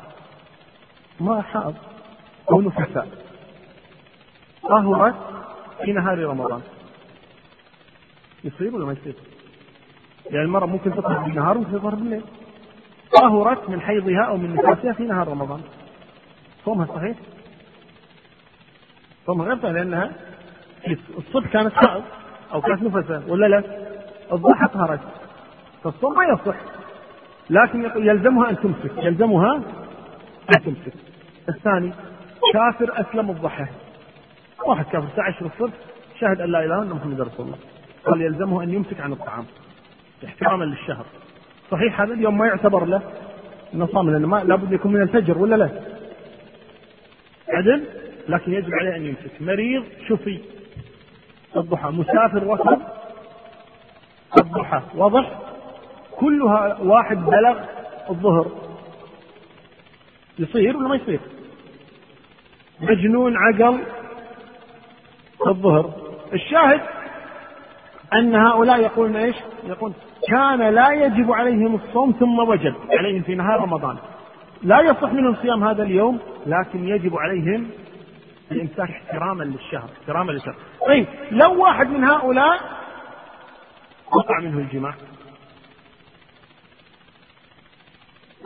[1.21, 1.75] امرأة حائض
[2.51, 3.25] أو نفساء.
[4.69, 5.15] طهرت
[5.85, 6.61] في نهار رمضان.
[8.43, 9.15] يصير ولا ما يصير؟
[10.31, 12.23] يعني المرأة ممكن تطهر بالنهار وممكن تطهر بالليل.
[13.21, 15.61] طهرت من حيضها أو من نفاسها في نهار رمضان.
[16.65, 17.17] صومها صحيح؟
[19.25, 20.11] صومها غير لأنها
[21.17, 22.03] الصبح كانت حائض
[22.53, 23.63] أو كانت نفسا ولا لا؟
[24.31, 24.99] الضحى طهرت.
[25.83, 26.55] فالصوم ما يصح.
[27.49, 28.97] لكن يلزمها أن تمسك.
[28.97, 29.55] يلزمها
[30.55, 30.93] أن تمسك.
[31.49, 31.93] الثاني
[32.53, 33.65] كافر أسلم الضحى.
[34.65, 35.73] واحد كافر الساعة 10 الصبح
[36.19, 37.57] شهد أن لا إله إلا محمد رسول الله.
[38.05, 39.45] قال يلزمه أن يمسك عن الطعام.
[40.25, 41.05] احتراما للشهر.
[41.71, 43.01] صحيح هذا اليوم ما يعتبر له
[43.73, 45.69] انه صام لأنه ما لابد يكون من الفجر ولا لا؟
[47.49, 47.83] عدل؟
[48.29, 49.41] لكن يجب عليه أن يمسك.
[49.41, 50.39] مريض شفي.
[51.57, 51.89] الضحى.
[51.89, 52.81] مسافر وصل
[54.37, 54.81] الضحى.
[54.95, 55.39] واضح؟
[56.11, 57.59] كلها واحد بلغ
[58.09, 58.51] الظهر.
[60.39, 61.19] يصير ولا ما يصير؟
[62.81, 63.79] مجنون عقل
[65.47, 65.93] الظهر.
[66.33, 66.81] الشاهد
[68.13, 69.93] أن هؤلاء يقولون إيش؟ يقول
[70.27, 73.97] كان لا يجب عليهم الصوم ثم وجب عليهم في نهار رمضان.
[74.63, 77.69] لا يصح منهم صيام هذا اليوم لكن يجب عليهم
[78.51, 80.55] الإمساك احتراما للشهر احتراما للشهر.
[80.87, 82.59] طيب لو واحد من هؤلاء
[84.13, 84.93] وقع منه الجماع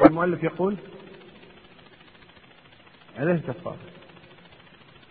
[0.05, 0.75] المؤلف يقول
[3.17, 3.77] عليه كفارة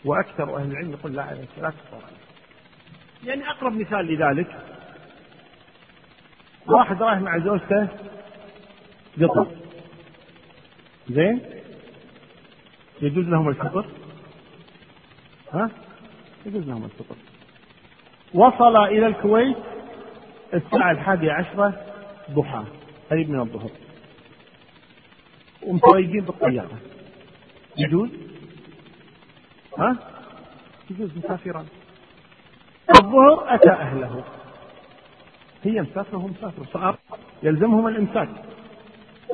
[0.04, 2.10] وأكثر أهل العلم يقول لا عليه لا كفارة
[3.24, 4.64] يعني أقرب مثال لذلك.
[6.66, 7.88] واحد رايح مع زوجته
[9.20, 9.46] قطر.
[11.10, 11.40] زين؟
[13.02, 13.86] يجوز لهم الفطر
[15.52, 15.70] ها؟
[16.46, 17.16] يجوز لهم الفطر
[18.34, 19.56] وصل إلى الكويت
[20.54, 21.86] الساعة الحادية عشرة
[22.30, 22.64] ضحى
[23.10, 23.70] قريب من الظهر.
[25.62, 26.78] ومتويجين بالطيارة.
[27.76, 28.10] يجوز؟
[29.78, 29.96] ها؟
[30.90, 31.66] يجوز مسافران.
[32.96, 34.24] الظهر أتى أهله.
[35.64, 36.96] هي مسافرة وهو مسافر صار
[37.42, 38.28] يلزمهم الإمساك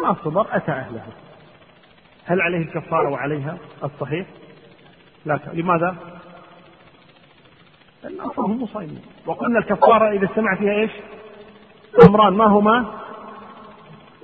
[0.02, 1.02] ما صبر أتى أهله.
[2.24, 4.26] هل عليه الكفارة وعليها؟ الصحيح؟
[5.24, 5.96] لا لماذا؟
[8.02, 10.90] لأن أصلهم مصيبين وقلنا الكفارة إذا استمع فيها إيش؟
[12.08, 12.32] أمران.
[12.32, 12.86] ما هما؟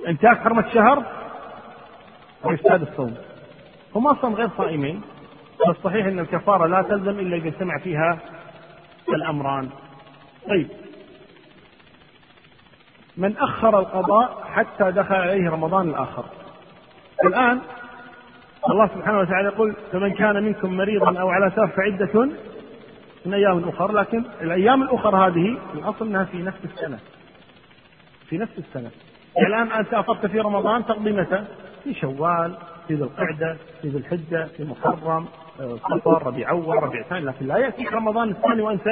[0.07, 1.05] انتهاك حرمة الشهر
[2.43, 3.15] وإفساد الصوم.
[3.95, 5.01] هم أصلا غير صائمين.
[5.65, 8.19] فالصحيح أن الكفارة لا تلزم إلا إذا استمع فيها
[9.13, 9.69] الأمران.
[10.49, 10.67] طيب.
[13.17, 16.25] من أخر القضاء حتى دخل عليه رمضان الآخر.
[17.25, 17.59] الآن
[18.69, 22.29] الله سبحانه وتعالى يقول فمن كان منكم مريضا أو على سفر فعدة
[23.25, 23.91] من أيام أخر.
[23.91, 26.99] لكن الأيام الأخرى هذه الأصل أنها في نفس السنة.
[28.29, 28.91] في نفس السنة.
[29.35, 31.43] يعني الآن أنت أفضت في رمضان تقضي متى؟
[31.83, 32.57] في شوال
[32.87, 35.27] في ذي القعدة في ذي الحجة في محرم.
[35.61, 37.25] صفر ربيع أول ربيع ثاني.
[37.25, 38.87] لكن لا يأتيك رمضان الثاني وأنت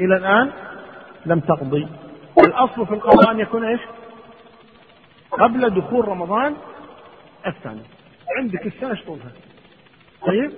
[0.00, 0.52] إلى الآن
[1.26, 1.88] لم تقضي.
[2.46, 3.80] الأصل في القضاء أن يكون إيش؟
[5.30, 6.56] قبل دخول رمضان
[7.46, 7.82] الثاني.
[8.38, 9.32] عندك السنة شطوبها
[10.26, 10.52] طيب؟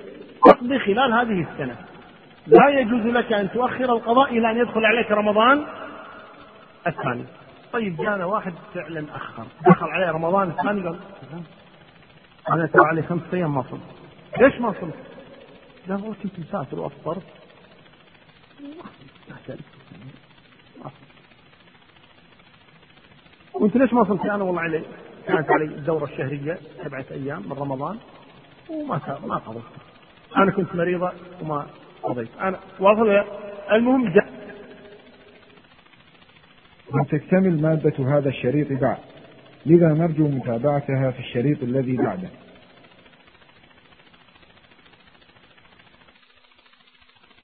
[0.45, 1.77] تقضي خلال هذه السنة.
[2.47, 5.67] لا يجوز لك أن تؤخر القضاء إلى أن يدخل عليك رمضان
[6.87, 7.25] الثاني.
[7.73, 9.45] طيب جانا واحد فعلا أخر.
[9.67, 10.99] دخل عليه رمضان الثاني قال
[12.53, 13.98] أنا ترى علي خمس أيام ما صمت
[14.41, 14.95] ليش ما صمت؟
[15.87, 17.23] لا هو كنت مسافر وأفطرت
[23.55, 24.83] وانت ليش ما صمت أنا والله علي
[25.27, 27.99] كانت علي الدورة الشهرية سبعة أيام من رمضان
[28.71, 29.63] وما ما قضيت.
[30.37, 31.13] أنا كنت مريضة
[31.43, 31.67] وما
[32.03, 32.29] قضيت.
[32.41, 33.25] أنا واضح
[33.73, 34.39] المهم جاء.
[36.95, 38.99] وتكتمل مادة هذا الشريط بعد.
[39.67, 42.29] لذا نرجو متابعتها في الشريط الذي بعده.